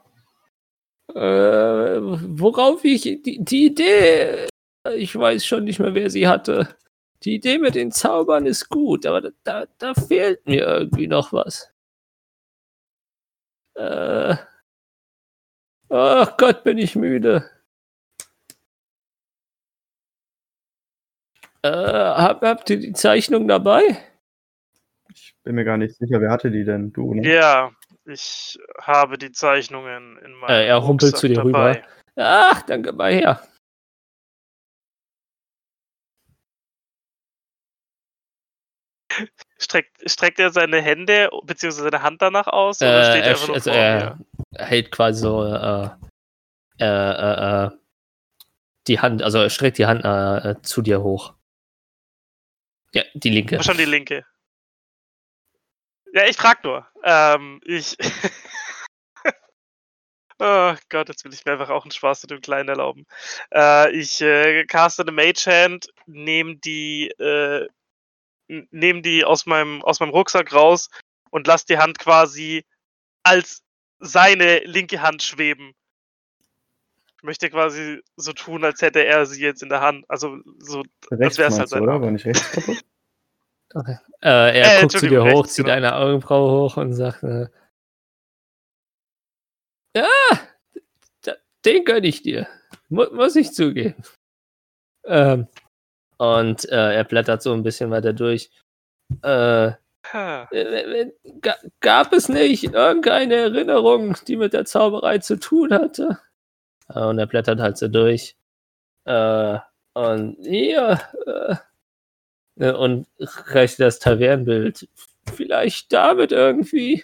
[1.14, 4.48] Äh, worauf ich die, die Idee,
[4.96, 6.76] ich weiß schon nicht mehr, wer sie hatte.
[7.24, 11.32] Die Idee mit den Zaubern ist gut, aber da- da, da fehlt mir irgendwie noch
[11.34, 11.72] was.
[13.76, 14.36] Äh,
[15.92, 17.50] ach Gott, bin ich müde.
[21.64, 23.82] Äh, hab, habt ihr die Zeichnung dabei?
[25.14, 26.92] Ich bin mir gar nicht sicher, wer hatte die denn?
[26.94, 27.28] Du, ne?
[27.28, 27.72] Ja,
[28.06, 31.72] ich habe die Zeichnungen in meinem Äh, er humpelt Rucksack zu dir dabei.
[31.74, 31.88] rüber.
[32.16, 33.42] Ach, dann gib mal her.
[39.62, 41.70] Streckt, streckt er seine Hände bzw.
[41.70, 44.66] seine Hand danach aus oder Äh, steht er er, einfach nur also vor er mir?
[44.66, 45.90] hält quasi so äh,
[46.80, 47.70] äh, äh, äh,
[48.88, 51.36] die Hand, also er streckt die Hand äh, äh, zu dir hoch.
[52.94, 53.62] Ja, die linke.
[53.64, 54.26] Schon die linke.
[56.14, 56.88] Ja, ich frag nur.
[57.04, 57.96] Ähm, ich.
[60.40, 63.06] oh Gott, jetzt will ich mir einfach auch einen Spaß mit dem Kleinen erlauben.
[63.54, 67.70] Äh, ich äh, caste eine Mage Hand, nehme die, äh,
[68.52, 70.90] n- nehm die aus meinem, aus meinem Rucksack raus
[71.32, 72.66] und lass die Hand quasi
[73.24, 73.64] als
[74.00, 75.74] seine linke Hand schweben.
[77.18, 80.06] Ich möchte quasi so tun, als hätte er sie jetzt in der Hand.
[80.10, 82.02] Also so Rechts wär's halt meinst du, sein oder?
[82.02, 82.78] War nicht rechts kaputt?
[83.74, 83.98] Okay.
[84.22, 85.78] Äh, er Äh, guckt zu dir hoch, rechts, zieht genau.
[85.78, 87.48] eine Augenbraue hoch und sagt, äh,
[89.96, 90.08] ja,
[91.64, 92.50] den gönn ich dir.
[92.90, 94.04] Mu muss ich zugeben.
[95.06, 95.48] Ähm,
[96.22, 98.52] und äh, er blättert so ein bisschen weiter durch.
[99.24, 99.72] Äh.
[100.14, 101.12] Äh,
[101.42, 106.20] ga- Gab es nicht irgendeine Erinnerung, die mit der Zauberei zu tun hatte?
[106.90, 108.36] Äh, Und er blättert halt so durch.
[109.06, 109.60] Äh,
[109.94, 111.00] und hier.
[111.26, 111.56] Äh,
[112.60, 114.88] äh, und reicht das Tavernenbild.
[115.34, 117.04] Vielleicht damit irgendwie.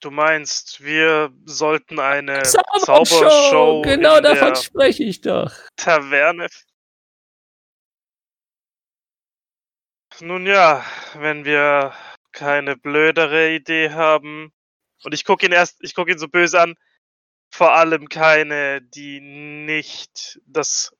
[0.00, 3.04] Du meinst, wir sollten eine Zaubershow!
[3.04, 5.52] Zaubershow Genau davon der spreche ich doch.
[5.76, 6.46] Taverne.
[10.20, 10.84] Nun ja,
[11.14, 11.94] wenn wir
[12.32, 14.52] keine blödere Idee haben.
[15.02, 16.74] Und ich gucke ihn erst, ich gucke ihn so böse an.
[17.50, 20.92] Vor allem keine, die nicht das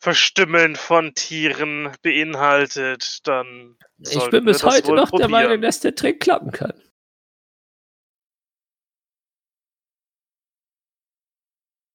[0.00, 3.76] Verstümmeln von Tieren beinhaltet, dann.
[3.98, 5.30] Ich bin bis heute noch der probieren.
[5.30, 6.80] Meinung, dass der Trick klappen kann.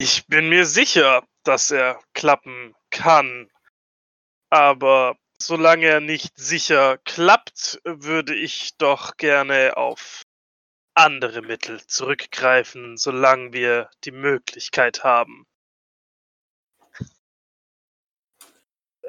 [0.05, 3.49] Ich bin mir sicher, dass er klappen kann.
[4.49, 10.23] Aber solange er nicht sicher klappt, würde ich doch gerne auf
[10.93, 15.45] andere Mittel zurückgreifen, solange wir die Möglichkeit haben.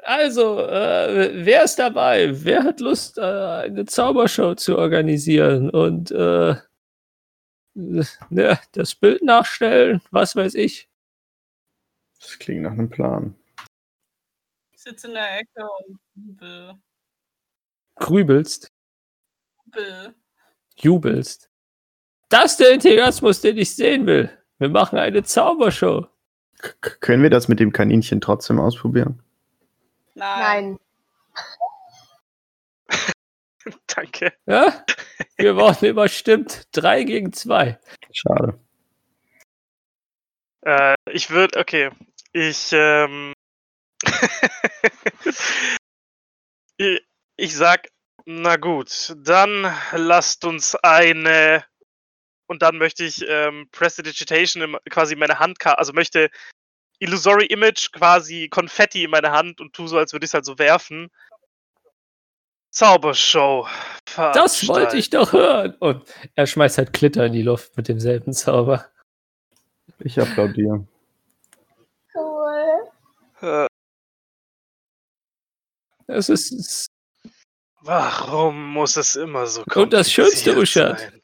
[0.01, 2.29] Also, äh, wer ist dabei?
[2.31, 6.55] Wer hat Lust, äh, eine Zaubershow zu organisieren und äh,
[7.75, 10.01] ne, das Bild nachstellen?
[10.11, 10.89] Was weiß ich.
[12.19, 13.35] Das klingt nach einem Plan.
[14.71, 16.73] Ich sitze in der Ecke und jubel.
[17.95, 18.71] Grübelst,
[19.65, 20.15] jubel.
[20.77, 21.49] jubelst.
[22.29, 24.29] Das ist der Enthusiasmus, den ich sehen will.
[24.57, 26.07] Wir machen eine Zaubershow.
[26.59, 29.21] K können wir das mit dem Kaninchen trotzdem ausprobieren?
[30.15, 30.39] Nein.
[30.39, 30.79] Nein.
[33.87, 34.33] Danke.
[34.45, 34.85] Ja?
[35.37, 36.67] Wir waren überstimmt.
[36.71, 37.79] Drei gegen zwei.
[38.11, 38.59] Schade.
[40.61, 41.91] Äh, ich würde, okay.
[42.33, 43.33] Ich, ähm.
[46.77, 47.01] ich,
[47.37, 47.87] ich sag,
[48.25, 51.63] na gut, dann lasst uns eine.
[52.47, 56.29] Und dann möchte ich ähm, Prestidigitation im, quasi meine Hand, also möchte
[56.99, 60.45] Illusory Image quasi Konfetti in meine Hand und tu so, als würde ich es halt
[60.45, 61.09] so werfen.
[62.75, 63.65] Zaubershow.
[64.15, 65.75] Das wollte ich doch hören.
[65.79, 66.03] Und
[66.35, 68.85] er schmeißt halt Glitter in die Luft mit demselben Zauber.
[69.99, 70.85] Ich applaudiere.
[72.13, 73.67] Cool.
[76.07, 76.87] Es ist,
[77.79, 80.99] warum muss es immer so kompliziert Und das Schönste, Uschat.
[80.99, 81.21] sein?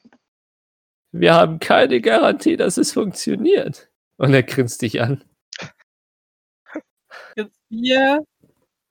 [1.12, 3.90] wir haben keine Garantie, dass es funktioniert.
[4.16, 5.22] Und er grinst dich an.
[7.68, 8.24] Bier?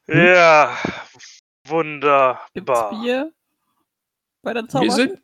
[0.07, 0.77] Ja,
[1.63, 2.89] Gibt's wunderbar.
[3.01, 3.31] Bier?
[4.43, 5.21] Bei der Wir sind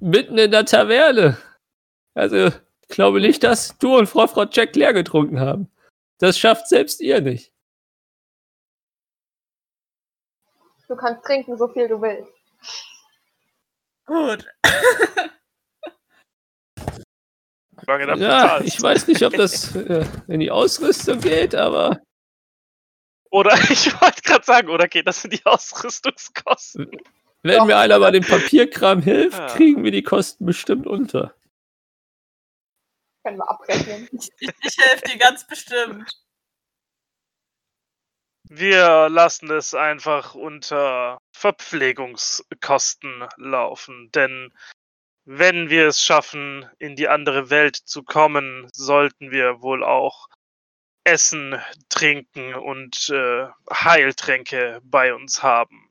[0.00, 1.36] mitten in der Taverne.
[2.14, 5.70] Also, ich glaube nicht, dass du und Frau Frau Jack leer getrunken haben.
[6.18, 7.52] Das schafft selbst ihr nicht.
[10.86, 12.32] Du kannst trinken, so viel du willst.
[14.06, 14.44] Gut.
[17.86, 22.00] Du Ja, ich weiß nicht, ob das äh, in die Ausrüstung geht, aber
[23.30, 26.90] Oder ich wollte gerade sagen, oder geht das in die Ausrüstungskosten?
[27.42, 27.66] wenn Doch.
[27.66, 29.46] mir einer bei dem Papierkram hilft, Ja.
[29.46, 31.34] kriegen wir die Kosten bestimmt unter.
[33.24, 34.08] Können wir abrechnen.
[34.12, 36.10] Ich, ich, ich helfe dir ganz bestimmt.
[38.48, 44.52] Wir lassen es einfach unter Verpflegungskosten laufen, denn
[45.24, 50.28] wenn wir es schaffen, in die andere Welt zu kommen, sollten wir wohl auch
[51.10, 55.90] Essen, Trinken und äh, Heiltränke bei uns haben.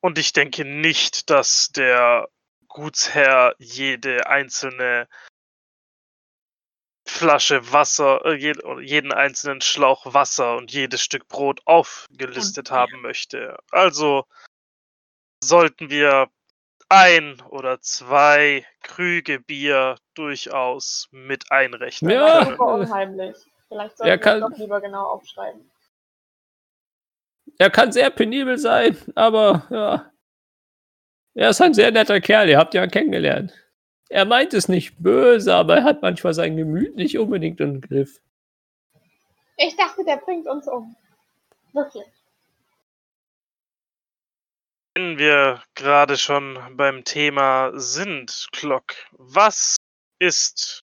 [0.00, 2.28] Und ich denke nicht, dass der
[2.68, 5.08] Gutsherr jede einzelne
[7.06, 13.56] Flasche Wasser, äh, jeden einzelnen Schlauch Wasser und jedes Stück Brot aufgelistet haben möchte.
[13.70, 14.26] Also
[15.42, 16.28] sollten wir
[16.92, 22.10] ein oder zwei Krüge Bier durchaus mit einrechnen.
[22.12, 22.44] Ja.
[22.44, 22.58] können.
[22.60, 23.36] Unheimlich.
[23.68, 25.70] Vielleicht Er sollten wir kann- doch lieber genau aufschreiben.
[27.58, 30.10] Er kann sehr penibel sein, aber ja.
[31.34, 33.54] Er ist ein sehr netter Kerl, ihr habt ihn ja kennengelernt.
[34.10, 38.20] Er meint es nicht böse, aber er hat manchmal sein Gemüt nicht unbedingt im Griff.
[39.56, 40.94] Ich dachte, der bringt uns um.
[41.72, 42.04] Wirklich.
[44.94, 49.76] Wenn wir gerade schon beim Thema sind, Glock, was
[50.18, 50.84] ist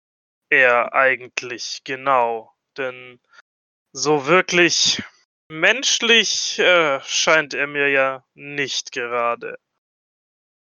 [0.49, 2.53] er eigentlich genau?
[2.77, 3.21] Denn
[3.93, 5.05] so wirklich
[5.49, 9.57] menschlich äh, scheint er mir ja nicht gerade.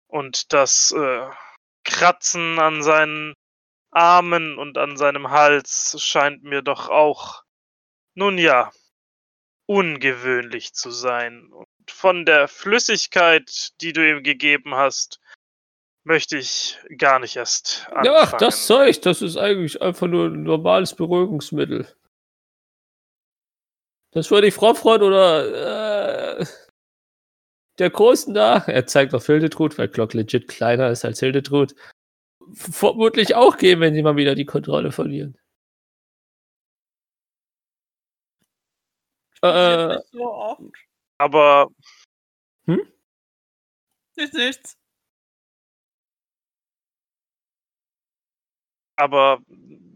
[0.07, 1.29] Und das äh,
[1.85, 3.35] Kratzen an seinen
[3.91, 7.43] Armen und an seinem Hals scheint mir doch auch,
[8.15, 8.73] nun ja,
[9.67, 11.51] ungewöhnlich zu sein.
[11.91, 15.21] Von der Flüssigkeit, die du ihm gegeben hast,
[16.05, 18.05] möchte ich gar nicht erst anfangen.
[18.07, 21.87] Ja, ach, das Zeug, das ist eigentlich einfach nur ein normales Beruhigungsmittel.
[24.13, 26.47] Das würde die Frau Freund oder äh,
[27.79, 31.75] der Großen da, er zeigt auf Hildetrud, weil Glock legit kleiner ist als Hildetrud,
[32.53, 35.37] vermutlich auch geben, wenn sie mal wieder die Kontrolle verlieren.
[39.43, 40.63] Äh, nicht so oft.
[41.19, 41.71] Aber
[44.17, 44.77] Ist nichts.
[48.99, 49.41] Aber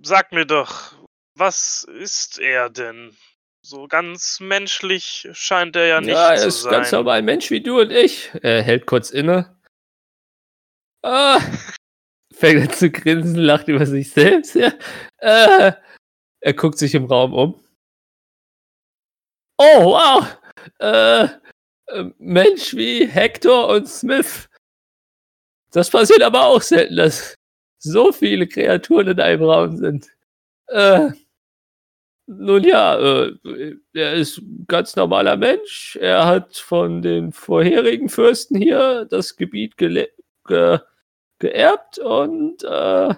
[0.03, 0.95] sag mir doch,
[1.35, 3.17] was ist er denn?
[3.63, 6.73] So ganz menschlich scheint er ja nicht ja, er zu ist sein.
[6.73, 8.31] ganz normal ein Mensch wie du und ich.
[8.43, 9.59] Er hält kurz inne.
[11.03, 11.41] Ah,
[12.33, 14.55] fängt an zu grinsen, lacht über sich selbst.
[14.55, 14.73] Ja.
[15.19, 15.73] Äh,
[16.41, 17.65] er guckt sich im Raum um.
[19.59, 20.40] Oh, wow.
[20.79, 24.49] Äh, äh, Mensch wie Hector und Smith.
[25.73, 27.35] Das passiert aber auch selten, dass
[27.79, 30.09] so viele Kreaturen in einem Raum sind.
[30.69, 31.11] Äh,
[32.27, 35.97] nun ja, äh, er ist ein ganz normaler Mensch.
[36.01, 40.09] Er hat von den vorherigen Fürsten hier das Gebiet ge
[41.39, 43.15] geerbt und äh,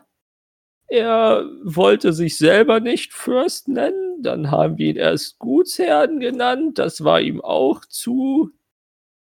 [0.93, 4.23] er wollte sich selber nicht Fürst nennen.
[4.23, 6.79] Dann haben wir ihn erst Gutsherrn genannt.
[6.79, 8.51] Das war ihm auch zu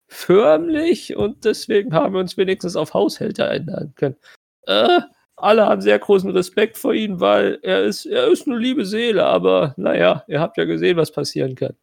[0.07, 4.15] förmlich und deswegen haben wir uns wenigstens auf Haushälter ändern können.
[4.63, 5.01] Äh,
[5.35, 9.27] alle haben sehr großen Respekt vor ihm, weil er ist, er ist eine liebe Seele,
[9.27, 11.75] aber naja, ihr habt ja gesehen, was passieren kann.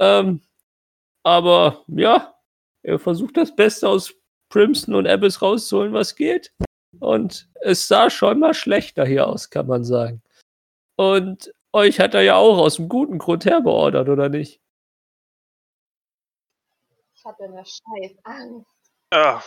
[0.00, 0.40] Ähm,
[1.22, 2.34] aber ja,
[2.82, 4.14] er versucht das Beste aus
[4.48, 6.54] Primston und Abyss rauszuholen, was geht.
[7.00, 10.22] Und es sah schon mal schlechter hier aus, kann man sagen.
[10.96, 14.60] Und euch hat er ja auch aus einem guten Grund herbeordert, oder nicht?
[17.14, 18.70] Ich hatte eine scheiß Angst.
[19.12, 19.42] Ja.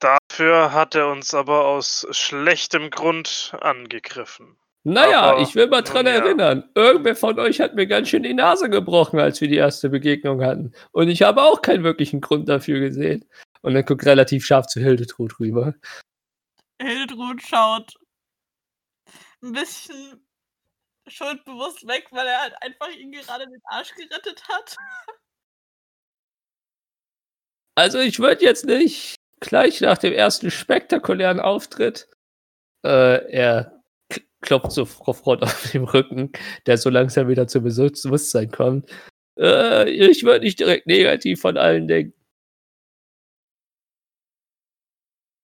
[0.00, 4.58] Dafür hat er uns aber aus schlechtem Grund angegriffen.
[4.84, 6.12] Naja, Aber, ich will mal dran ja.
[6.12, 6.64] erinnern.
[6.74, 10.42] Irgendwer von euch hat mir ganz schön die Nase gebrochen, als wir die erste Begegnung
[10.42, 10.72] hatten.
[10.92, 13.24] Und ich habe auch keinen wirklichen Grund dafür gesehen.
[13.62, 15.74] Und er guckt relativ scharf zu Hildetrud rüber.
[16.80, 17.94] Hildetrud schaut
[19.42, 20.26] ein bisschen
[21.06, 24.76] schuldbewusst weg, weil er halt einfach ihn gerade den Arsch gerettet hat.
[27.76, 32.08] Also ich würde jetzt nicht gleich nach dem ersten spektakulären Auftritt,
[32.84, 33.82] äh, er
[34.40, 36.32] klopft so Frau Frott auf dem Rücken,
[36.66, 38.90] der so langsam wieder zum Besu- Bewusstsein kommt.
[39.38, 42.17] Äh, ich würde nicht direkt negativ von allen denken.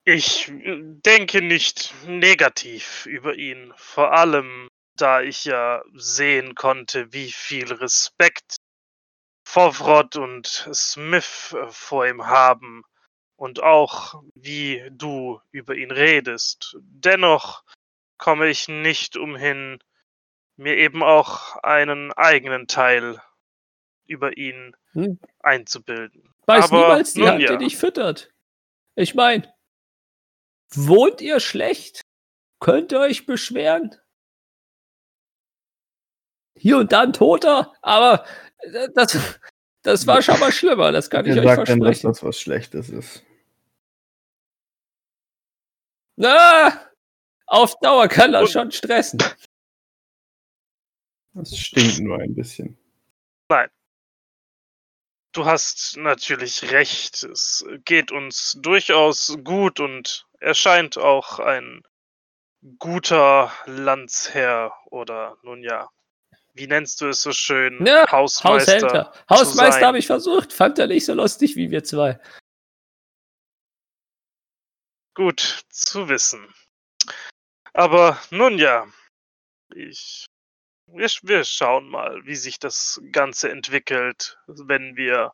[0.05, 7.33] Ich äh, denke nicht negativ über ihn, vor allem da ich ja sehen konnte, wie
[7.33, 8.57] viel Respekt
[9.47, 12.83] Fofrod und Smith äh, vor ihm haben
[13.37, 16.77] und auch wie du über ihn redest.
[16.81, 17.65] Dennoch
[18.19, 19.79] komme ich nicht umhin,
[20.57, 23.21] mir eben auch einen eigenen Teil
[24.07, 25.19] über ihn Hm?
[25.41, 26.33] einzubilden.
[26.47, 27.57] Weiß Aber niemals die Hand, ja.
[27.57, 28.31] die dich füttert.
[28.95, 29.53] Ich meine,
[30.73, 32.01] wohnt ihr schlecht?
[32.61, 33.95] Könnt ihr euch beschweren?
[36.57, 38.25] Hier und da ein Toter, aber
[38.59, 39.39] äh, das,
[39.83, 42.09] das war schon mal schlimmer, das kann ich Wer euch sagt denn, dass versprechen.
[42.13, 43.25] das was Schlechtes ist?
[46.17, 46.89] Na,
[47.47, 49.23] auf Dauer kann das Und- schon stressen.
[51.35, 52.79] Das stinkt nur ein bisschen.
[55.35, 57.25] Du hast natürlich recht.
[57.25, 61.83] Es geht uns durchaus gut und er scheint auch ein
[62.79, 65.91] guter Landsherr oder nun ja,
[66.53, 67.85] wie nennst du es so schön?
[67.85, 68.75] Ja, Hausmeister.
[68.75, 69.13] Haushälter.
[69.29, 72.21] Hausmeister habe ich versucht, fand er nicht so lustig wie wir zwei.
[75.15, 76.55] Gut zu wissen.
[77.73, 78.87] Aber nun ja,
[79.75, 80.27] ich,
[80.87, 85.33] wir, wir schauen mal, wie sich das Ganze entwickelt, wenn wir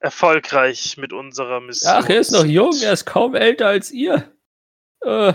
[0.00, 1.92] erfolgreich mit unserer Mission.
[1.94, 4.32] Ach, er ist noch jung, er ist kaum älter als ihr.
[5.00, 5.34] Äh,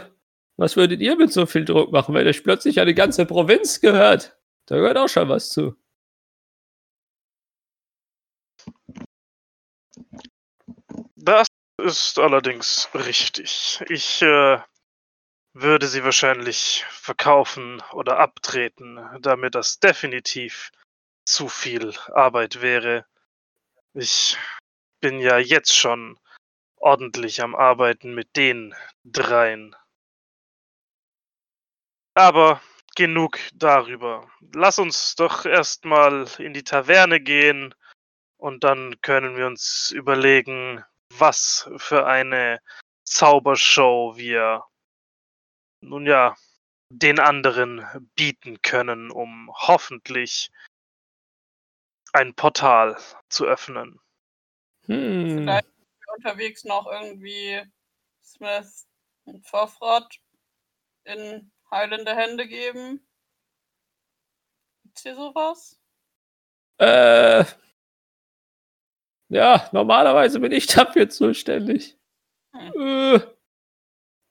[0.58, 4.38] was würdet ihr mit so viel Druck machen, wenn euch plötzlich eine ganze Provinz gehört?
[4.66, 5.76] Da gehört auch schon was zu.
[11.16, 11.48] Das
[11.82, 13.82] ist allerdings richtig.
[13.90, 14.60] Ich äh,
[15.54, 20.72] würde sie wahrscheinlich verkaufen oder abtreten, da mir das definitiv
[21.26, 23.06] zu viel Arbeit wäre.
[23.94, 24.38] Ich
[25.00, 26.20] bin ja jetzt schon
[26.78, 28.74] ordentlich am Arbeiten mit den
[29.04, 29.76] dreien.
[32.16, 32.62] Aber
[32.96, 34.30] genug darüber.
[34.54, 37.74] Lass uns doch erstmal in die Taverne gehen
[38.38, 42.60] und dann können wir uns überlegen, was für eine
[43.04, 44.64] Zaubershow wir
[45.84, 46.36] nun ja
[46.90, 50.52] den anderen bieten können, um hoffentlich
[52.14, 52.98] ein Portal
[53.30, 54.00] zu öffnen.
[54.86, 55.40] Hm.
[55.40, 57.62] Vielleicht wir unterwegs noch irgendwie
[58.24, 58.88] Smith
[59.26, 60.20] und Vorfrott
[61.06, 63.06] in heilende Hände geben.
[64.84, 65.80] Gibt's hier sowas?
[66.78, 67.46] Äh,
[69.30, 71.98] ja, normalerweise bin ich dafür zuständig.
[72.54, 73.20] Äh,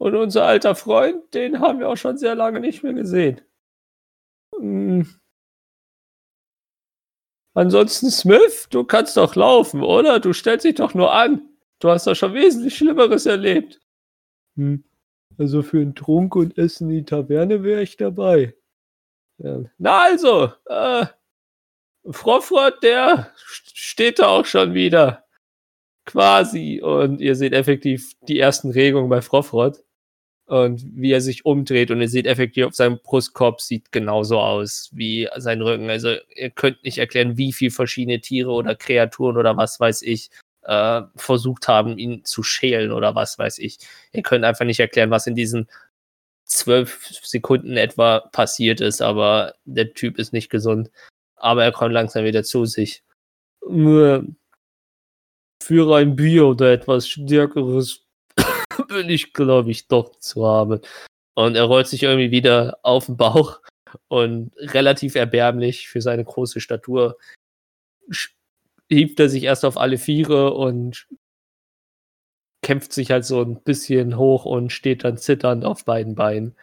[0.03, 3.41] und unser alter Freund, den haben wir auch schon sehr lange nicht mehr gesehen.
[4.59, 5.07] Hm.
[7.55, 10.19] Ansonsten, Smith, du kannst doch laufen, oder?
[10.19, 11.49] Du stellst dich doch nur an.
[11.79, 13.81] Du hast doch schon wesentlich Schlimmeres erlebt.
[14.57, 14.83] Hm.
[15.39, 18.57] Also für einen Trunk und Essen in die Taverne wäre ich dabei.
[19.39, 19.61] Ja.
[19.79, 21.07] Na also, äh,
[22.11, 25.27] Frofrott, der steht da auch schon wieder.
[26.07, 26.81] Quasi.
[26.83, 29.85] Und ihr seht effektiv die ersten Regungen bei Frofrott.
[30.53, 34.91] Und wie er sich umdreht und ihr seht effektiv auf seinem Brustkorb sieht genauso aus
[34.93, 35.89] wie sein Rücken.
[35.89, 40.29] Also ihr könnt nicht erklären, wie viele verschiedene Tiere oder Kreaturen oder was weiß ich
[40.65, 43.79] äh, versucht haben, ihn zu schälen oder was weiß ich.
[44.13, 45.71] Ihr könnt einfach nicht erklären, was in diesen
[46.45, 50.91] zwölf Sekunden etwa passiert ist, aber der Typ ist nicht gesund.
[51.37, 53.03] Aber er kommt langsam wieder zu sich.
[53.63, 54.27] Für
[55.97, 58.02] ein Bier oder etwas Stärkeres
[58.89, 60.81] bin ich, glaube ich, doch zu haben.
[61.35, 63.61] Und er rollt sich irgendwie wieder auf den Bauch
[64.09, 67.17] und relativ erbärmlich für seine große Statur
[68.89, 71.07] hebt er sich erst auf alle Viere und
[72.63, 76.57] kämpft sich halt so ein bisschen hoch und steht dann zitternd auf beiden Beinen.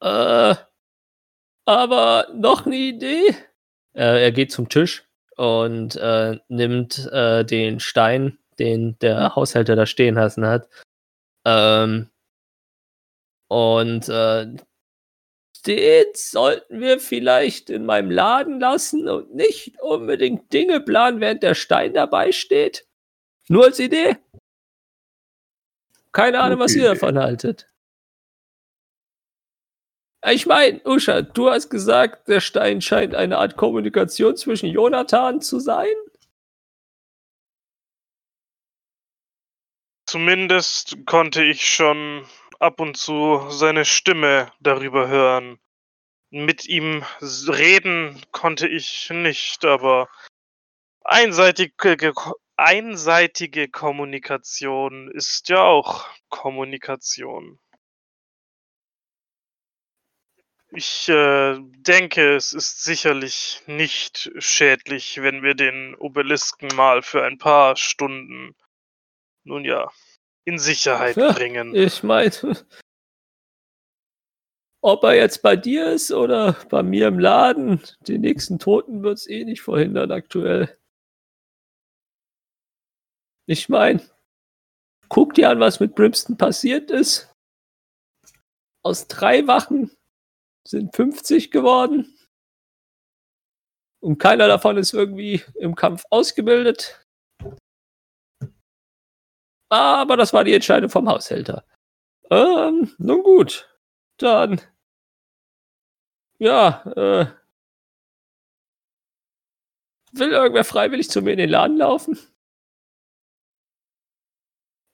[0.00, 0.54] Äh,
[1.66, 3.28] aber noch eine Idee?
[3.94, 9.86] Äh, er geht zum Tisch und äh, nimmt äh, den Stein, den der Haushälter da
[9.86, 10.68] stehen lassen hat.
[11.46, 12.10] Ähm,
[13.48, 14.56] und äh,
[15.66, 21.54] den sollten wir vielleicht in meinem Laden lassen und nicht unbedingt Dinge planen, während der
[21.54, 22.86] Stein dabei steht.
[23.48, 24.16] Nur als Idee.
[26.12, 27.68] Keine Ahnung, was ihr davon haltet.
[30.26, 35.60] Ich meine, Usha, du hast gesagt, der Stein scheint eine Art Kommunikation zwischen Jonathan zu
[35.60, 35.92] sein.
[40.14, 42.24] Zumindest konnte ich schon
[42.60, 45.58] ab und zu seine Stimme darüber hören.
[46.30, 50.08] Mit ihm reden konnte ich nicht, aber
[51.02, 52.14] einseitige,
[52.56, 57.58] einseitige Kommunikation ist ja auch Kommunikation.
[60.70, 67.38] Ich äh, denke, es ist sicherlich nicht schädlich, wenn wir den Obelisken mal für ein
[67.38, 68.54] paar Stunden,
[69.42, 69.90] nun ja,
[70.44, 71.74] in Sicherheit Ja, bringen.
[71.74, 72.32] Ich meine,
[74.82, 79.18] ob er jetzt bei dir ist oder bei mir im Laden, die nächsten Toten wird
[79.18, 80.78] es eh nicht verhindern aktuell.
[83.46, 84.02] Ich meine,
[85.08, 87.32] guck dir an, was mit Brimston passiert ist.
[88.82, 89.90] Aus drei Wachen
[90.66, 92.18] sind 50 geworden.
[94.02, 97.03] Und keiner davon ist irgendwie im Kampf ausgebildet.
[99.74, 101.64] Aber das war die Entscheidung vom Haushälter.
[102.30, 103.68] Ähm, nun gut.
[104.18, 104.60] Dann.
[106.38, 107.26] Ja, äh.
[110.12, 112.16] Will irgendwer freiwillig zu mir in den Laden laufen?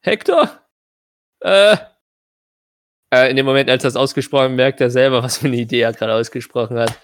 [0.00, 0.66] Hector?
[1.40, 1.76] Äh.
[3.12, 5.82] äh in dem Moment, als er das ausgesprochen merkt er selber, was für eine Idee
[5.82, 6.98] er gerade ausgesprochen hat.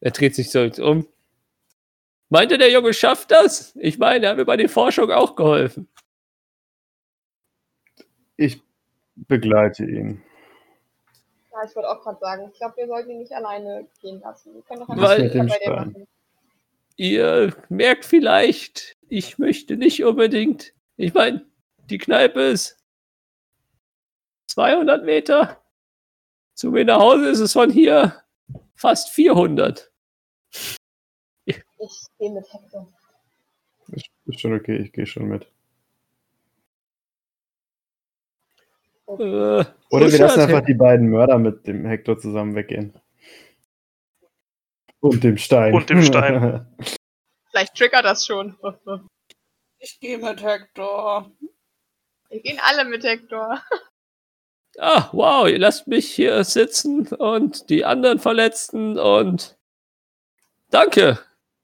[0.00, 1.06] Er dreht sich so um.
[2.28, 3.76] Meinte der Junge schafft das?
[3.76, 5.88] Ich meine, er hat mir bei den Forschungen auch geholfen.
[8.36, 8.60] Ich
[9.14, 10.22] begleite ihn.
[11.52, 14.54] Ja, ich wollte auch gerade sagen, ich glaube, wir sollten ihn nicht alleine gehen lassen.
[14.54, 15.72] Wir können doch einfach bei dir Stein?
[15.72, 16.08] machen.
[16.96, 20.74] Ihr merkt vielleicht, ich möchte nicht unbedingt.
[20.96, 21.46] Ich meine,
[21.90, 22.78] die Kneipe ist
[24.48, 25.62] 200 Meter.
[26.54, 28.22] Zu mir nach Hause ist es von hier
[28.74, 29.92] fast 400.
[31.86, 32.92] Ich gehe mit Hector.
[33.92, 35.46] Ist, ist schon okay, ich gehe schon mit.
[39.06, 43.00] Äh, Oder wir lassen einfach die beiden Mörder mit dem Hector zusammen weggehen.
[44.98, 45.74] Und dem Stein.
[45.74, 46.66] Und dem Stein.
[47.50, 48.56] Vielleicht triggert das schon.
[49.78, 51.30] Ich gehe mit Hector.
[52.28, 53.62] Wir gehen alle mit Hector.
[54.78, 59.56] Ah, wow, ihr lasst mich hier sitzen und die anderen Verletzten und
[60.70, 61.18] danke.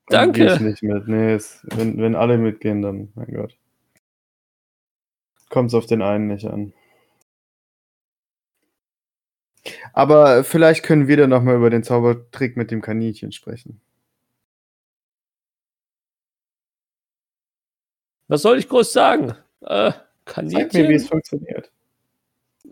[0.08, 0.64] Dann geh ich Danke.
[0.64, 1.08] nicht mit.
[1.08, 3.56] Nee, es, wenn, wenn alle mitgehen, dann, mein Gott.
[5.48, 6.72] Kommt es auf den einen nicht an.
[9.92, 13.80] Aber vielleicht können wir dann nochmal über den Zaubertrick mit dem Kaninchen sprechen.
[18.28, 19.34] Was soll ich groß sagen?
[19.60, 19.92] Äh,
[20.24, 21.08] Zeig mir, wie es Kaninchen?
[21.08, 21.70] funktioniert.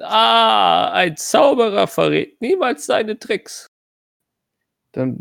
[0.01, 3.67] Ah, ein Zauberer verrät niemals seine Tricks.
[4.93, 5.19] Dann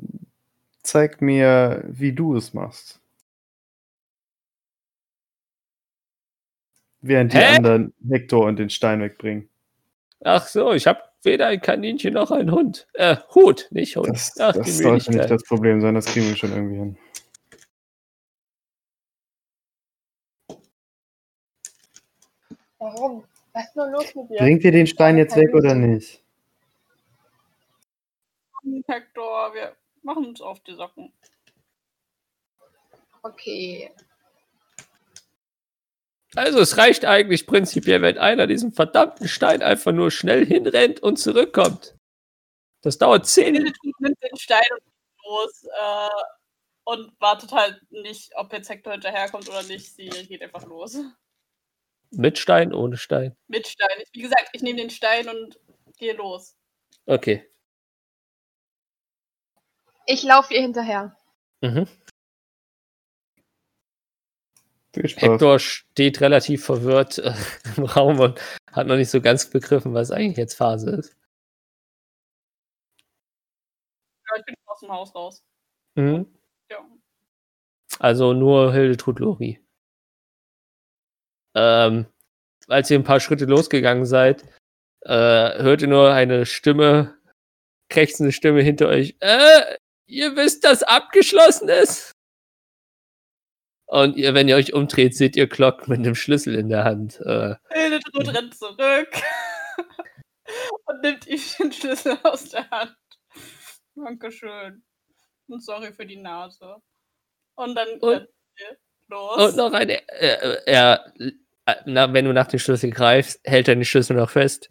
[0.90, 3.00] zeig mir, wie du es machst.
[7.02, 7.56] Während die Hä?
[7.58, 9.48] anderen Hector und den Stein wegbringen.
[10.22, 12.88] Ach so, ich habe weder ein Kaninchen noch einen Hund.
[12.94, 14.10] Äh, Hut, nicht Hund.
[14.10, 16.98] Das, Ach, das die sollte nicht das Problem sein, das kriegen wir schon irgendwie hin.
[22.80, 23.24] Warum?
[23.54, 24.38] Was ist nur los mit dir?
[24.38, 26.24] Bringt ihr den Stein jetzt weg oder nicht?
[28.88, 31.14] Hector, wir machen uns auf die Socken.
[33.22, 33.92] Okay.
[36.36, 41.18] Also es reicht eigentlich prinzipiell, wenn einer diesen verdammten Stein einfach nur schnell hinrennt und
[41.18, 41.96] zurückkommt.
[42.82, 46.24] Das dauert zehn Hildetrud nimmt den Stein und geht los äh,
[46.86, 49.94] und wartet halt nicht, ob jetzt Hector hinterherkommt oder nicht.
[49.94, 50.98] Sie geht einfach los.
[52.12, 53.36] Mit Stein, ohne Stein.
[53.48, 54.04] Mit Stein.
[54.14, 55.60] Wie gesagt, ich nehme den Stein und
[55.98, 56.56] gehe los.
[57.06, 57.46] Okay.
[60.06, 61.16] Ich laufe ihr hinterher.
[61.62, 61.88] Mhm.
[64.96, 67.34] Hector steht relativ verwirrt äh,
[67.78, 71.16] im Raum und hat noch nicht so ganz begriffen, was eigentlich jetzt Phase ist.
[74.28, 75.44] Ja, ich bin aus dem Haus raus.
[75.96, 76.28] Mhm.
[76.72, 76.86] Ja.
[78.00, 79.60] Also nur Hildetrud Lori.
[81.56, 82.06] Ähm,
[82.68, 84.44] als ihr ein paar Schritte losgegangen seid,
[85.02, 87.18] äh, hört ihr nur eine Stimme,
[87.90, 89.16] krächzende Stimme hinter euch.
[89.20, 89.78] Äh,
[90.10, 92.16] ihr wisst, dass abgeschlossen ist?
[93.86, 97.20] Und ihr, wenn ihr euch umdreht, seht ihr Glock mit dem Schlüssel in der Hand.
[97.22, 99.10] Äh, Hildetrud rennt zurück
[100.86, 102.96] und nimmt ihm den Schlüssel aus der Hand.
[103.96, 104.84] Dankeschön.
[105.48, 106.76] Und sorry für die Nase.
[107.56, 108.28] Und dann Und-
[109.08, 109.38] los.
[109.50, 110.08] und noch eine.
[110.08, 111.32] Äh, er, äh,
[111.86, 114.70] na, wenn du nach dem Schlüssel greifst, hält er den Schlüssel noch fest.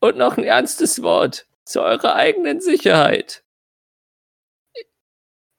[0.00, 3.44] Und noch ein ernstes Wort zu eurer eigenen Sicherheit.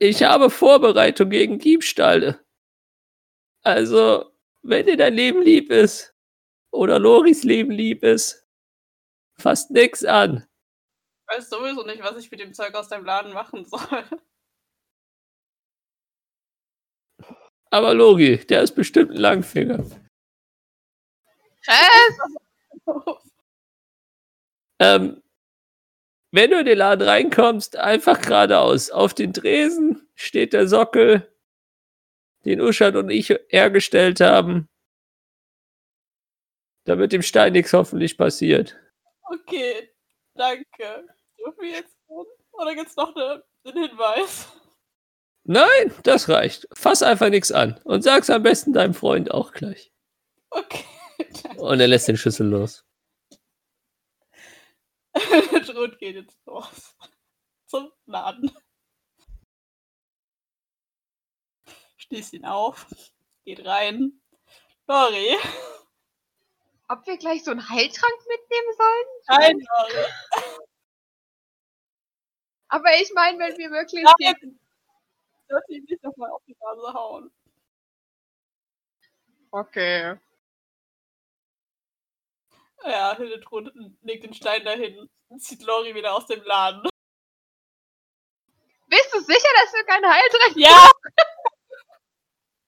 [0.04, 2.46] Ich habe Vorbereitung gegen Diebstahle.
[3.62, 6.14] Also, wenn dir dein Leben lieb ist
[6.72, 8.46] oder Loris Leben lieb ist,
[9.40, 10.46] fasst nix an.
[11.22, 14.04] Ich weiß sowieso nicht, was ich mit dem Zeug aus deinem Laden machen soll.
[17.70, 19.90] Aber Lori, der ist bestimmt ein Langfinger.
[21.66, 23.22] Was?
[24.80, 25.23] Ähm,
[26.34, 28.90] wenn du in den Laden reinkommst, einfach geradeaus.
[28.90, 31.32] Auf den Tresen steht der Sockel,
[32.44, 34.68] den Uschat und ich hergestellt haben.
[36.86, 38.76] Damit dem Stein nichts hoffentlich passiert.
[39.22, 39.92] Okay,
[40.34, 41.06] danke.
[41.38, 42.26] Dürfen wir jetzt tun?
[42.54, 44.52] Oder gibt's noch eine, einen Hinweis?
[45.44, 46.68] Nein, das reicht.
[46.74, 49.92] Fass einfach nichts an und sag's am besten deinem Freund auch gleich.
[50.50, 50.84] Okay,
[51.44, 51.62] danke.
[51.62, 52.84] Und er lässt den Schlüssel los.
[55.66, 56.96] Trud geht jetzt los.
[57.66, 58.52] Zum Laden.
[61.98, 62.88] Schließt ihn auf.
[63.46, 64.22] Geht rein.
[64.88, 65.38] Lori.
[66.90, 69.40] Ob wir gleich so einen Heiltrank mitnehmen sollen?
[69.40, 70.06] Nein, Lori.
[72.68, 74.36] Aber ich meine, wenn wir wirklich Nein.
[74.42, 74.60] die...
[75.48, 77.32] Sollte ihn nicht nochmal auf die Nase hauen.
[79.52, 80.18] Okay.
[82.86, 86.90] Ja, Hildetrud legt den Stein dahin und zieht Lori wieder aus dem Laden.
[88.88, 90.92] Bist du sicher, dass wir keinen Heiltrank Ja!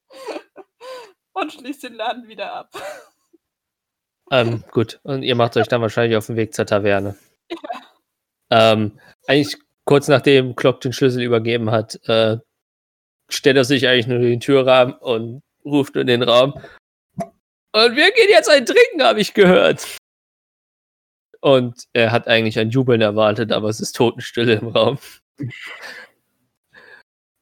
[1.33, 2.71] und schließt den Laden wieder ab.
[4.31, 4.99] Ähm, gut.
[5.03, 7.15] Und ihr macht euch dann wahrscheinlich auf den Weg zur Taverne.
[8.49, 9.55] Ähm, eigentlich
[9.85, 12.37] kurz nachdem Glock den Schlüssel übergeben hat, äh,
[13.29, 16.59] stellt er sich eigentlich nur in den Türrahmen und ruft in den Raum.
[17.15, 19.95] Und wir gehen jetzt ein Trinken, habe ich gehört.
[21.45, 24.97] Und er hat eigentlich ein Jubeln erwartet, aber es ist Totenstille im Raum.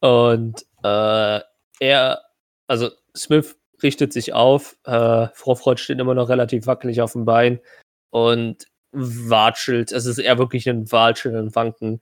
[0.01, 1.39] Und äh,
[1.79, 2.21] er,
[2.67, 4.75] also Smith richtet sich auf.
[4.83, 7.61] Äh, Frau Freud steht immer noch relativ wackelig auf dem Bein
[8.09, 9.93] und watschelt.
[9.93, 12.01] Es ist eher wirklich ein Watscheln und Wanken.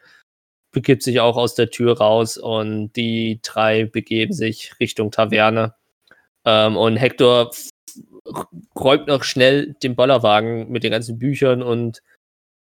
[0.71, 5.75] Begibt sich auch aus der Tür raus und die drei begeben sich Richtung Taverne.
[6.45, 7.51] Ähm, und Hector
[8.75, 12.01] räumt noch schnell den Bollerwagen mit den ganzen Büchern und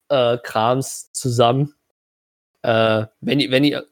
[0.09, 1.74] äh, Krams zusammen.
[2.62, 3.87] Äh, wenn, ihr, wenn ihr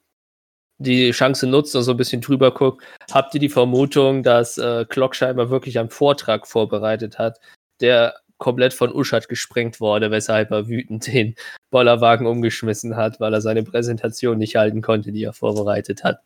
[0.79, 4.87] die Chance nutzt und so ein bisschen drüber guckt, habt ihr die Vermutung, dass äh,
[4.89, 7.39] Glock scheinbar wirklich einen Vortrag vorbereitet hat,
[7.81, 11.35] der komplett von Uschat gesprengt wurde, weshalb er wütend den
[11.71, 16.23] Bollerwagen umgeschmissen hat, weil er seine Präsentation nicht halten konnte, die er vorbereitet hat.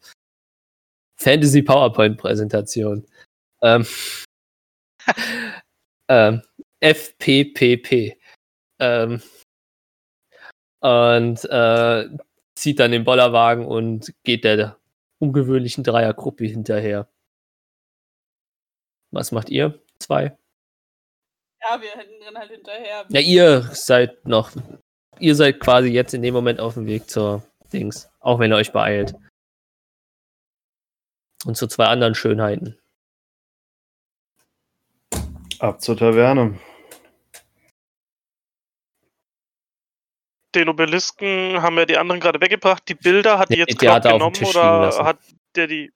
[1.16, 3.06] Fantasy PowerPoint-Präsentation.
[3.62, 3.86] Ähm,
[6.09, 6.43] ähm,
[6.81, 8.18] FPPP.
[8.81, 9.22] Ähm,
[10.81, 12.09] und äh,
[12.55, 14.78] zieht dann den Bollerwagen und geht der
[15.18, 17.09] ungewöhnlichen Dreiergruppe hinterher.
[19.10, 19.81] Was macht ihr?
[19.98, 20.36] Zwei?
[21.62, 23.06] Ja, wir rennen halt hinterher.
[23.09, 24.52] Ja, ihr seid noch.
[25.18, 28.10] Ihr seid quasi jetzt in dem Moment auf dem Weg zur Dings.
[28.20, 29.14] Auch wenn ihr euch beeilt.
[31.47, 32.78] Und zu zwei anderen Schönheiten.
[35.59, 36.59] Ab zur Taverne.
[40.55, 42.89] Den Obelisken haben ja die anderen gerade weggebracht.
[42.89, 45.05] Die Bilder hat die jetzt er den genommen oder lassen.
[45.05, 45.18] hat
[45.56, 45.93] der die.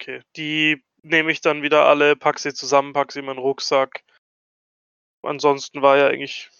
[0.00, 0.20] Okay.
[0.36, 4.02] Die nehme ich dann wieder alle, pack sie zusammen, pack sie in meinen Rucksack.
[5.22, 6.50] Ansonsten war ja eigentlich,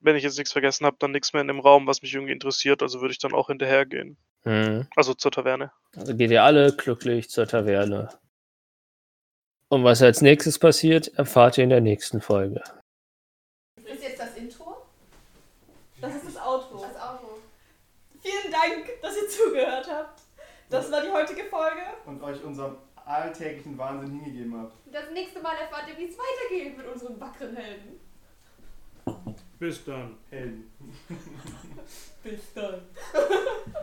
[0.00, 2.32] wenn ich jetzt nichts vergessen habe, dann nichts mehr in dem Raum, was mich irgendwie
[2.32, 2.82] interessiert.
[2.82, 4.18] Also würde ich dann auch hinterhergehen.
[4.42, 4.86] Hm.
[4.96, 5.72] Also zur Taverne.
[5.96, 8.10] Also geht ihr alle glücklich zur Taverne.
[9.70, 12.62] Und was als nächstes passiert, erfahrt ihr in der nächsten Folge.
[13.84, 14.78] Ist jetzt das Intro?
[16.00, 16.80] Das ist das Outro.
[16.80, 17.38] Das Auto.
[18.22, 20.22] Vielen Dank, dass ihr zugehört habt.
[20.70, 21.82] Das war die heutige Folge.
[22.06, 24.74] Und euch unserem alltäglichen Wahnsinn hingegeben habt.
[24.90, 28.00] Das nächste Mal erfahrt ihr, wie es weitergeht mit unseren wackeren Helden.
[29.58, 30.16] Bis dann.
[30.30, 30.72] Helden.
[32.22, 32.80] Bis dann.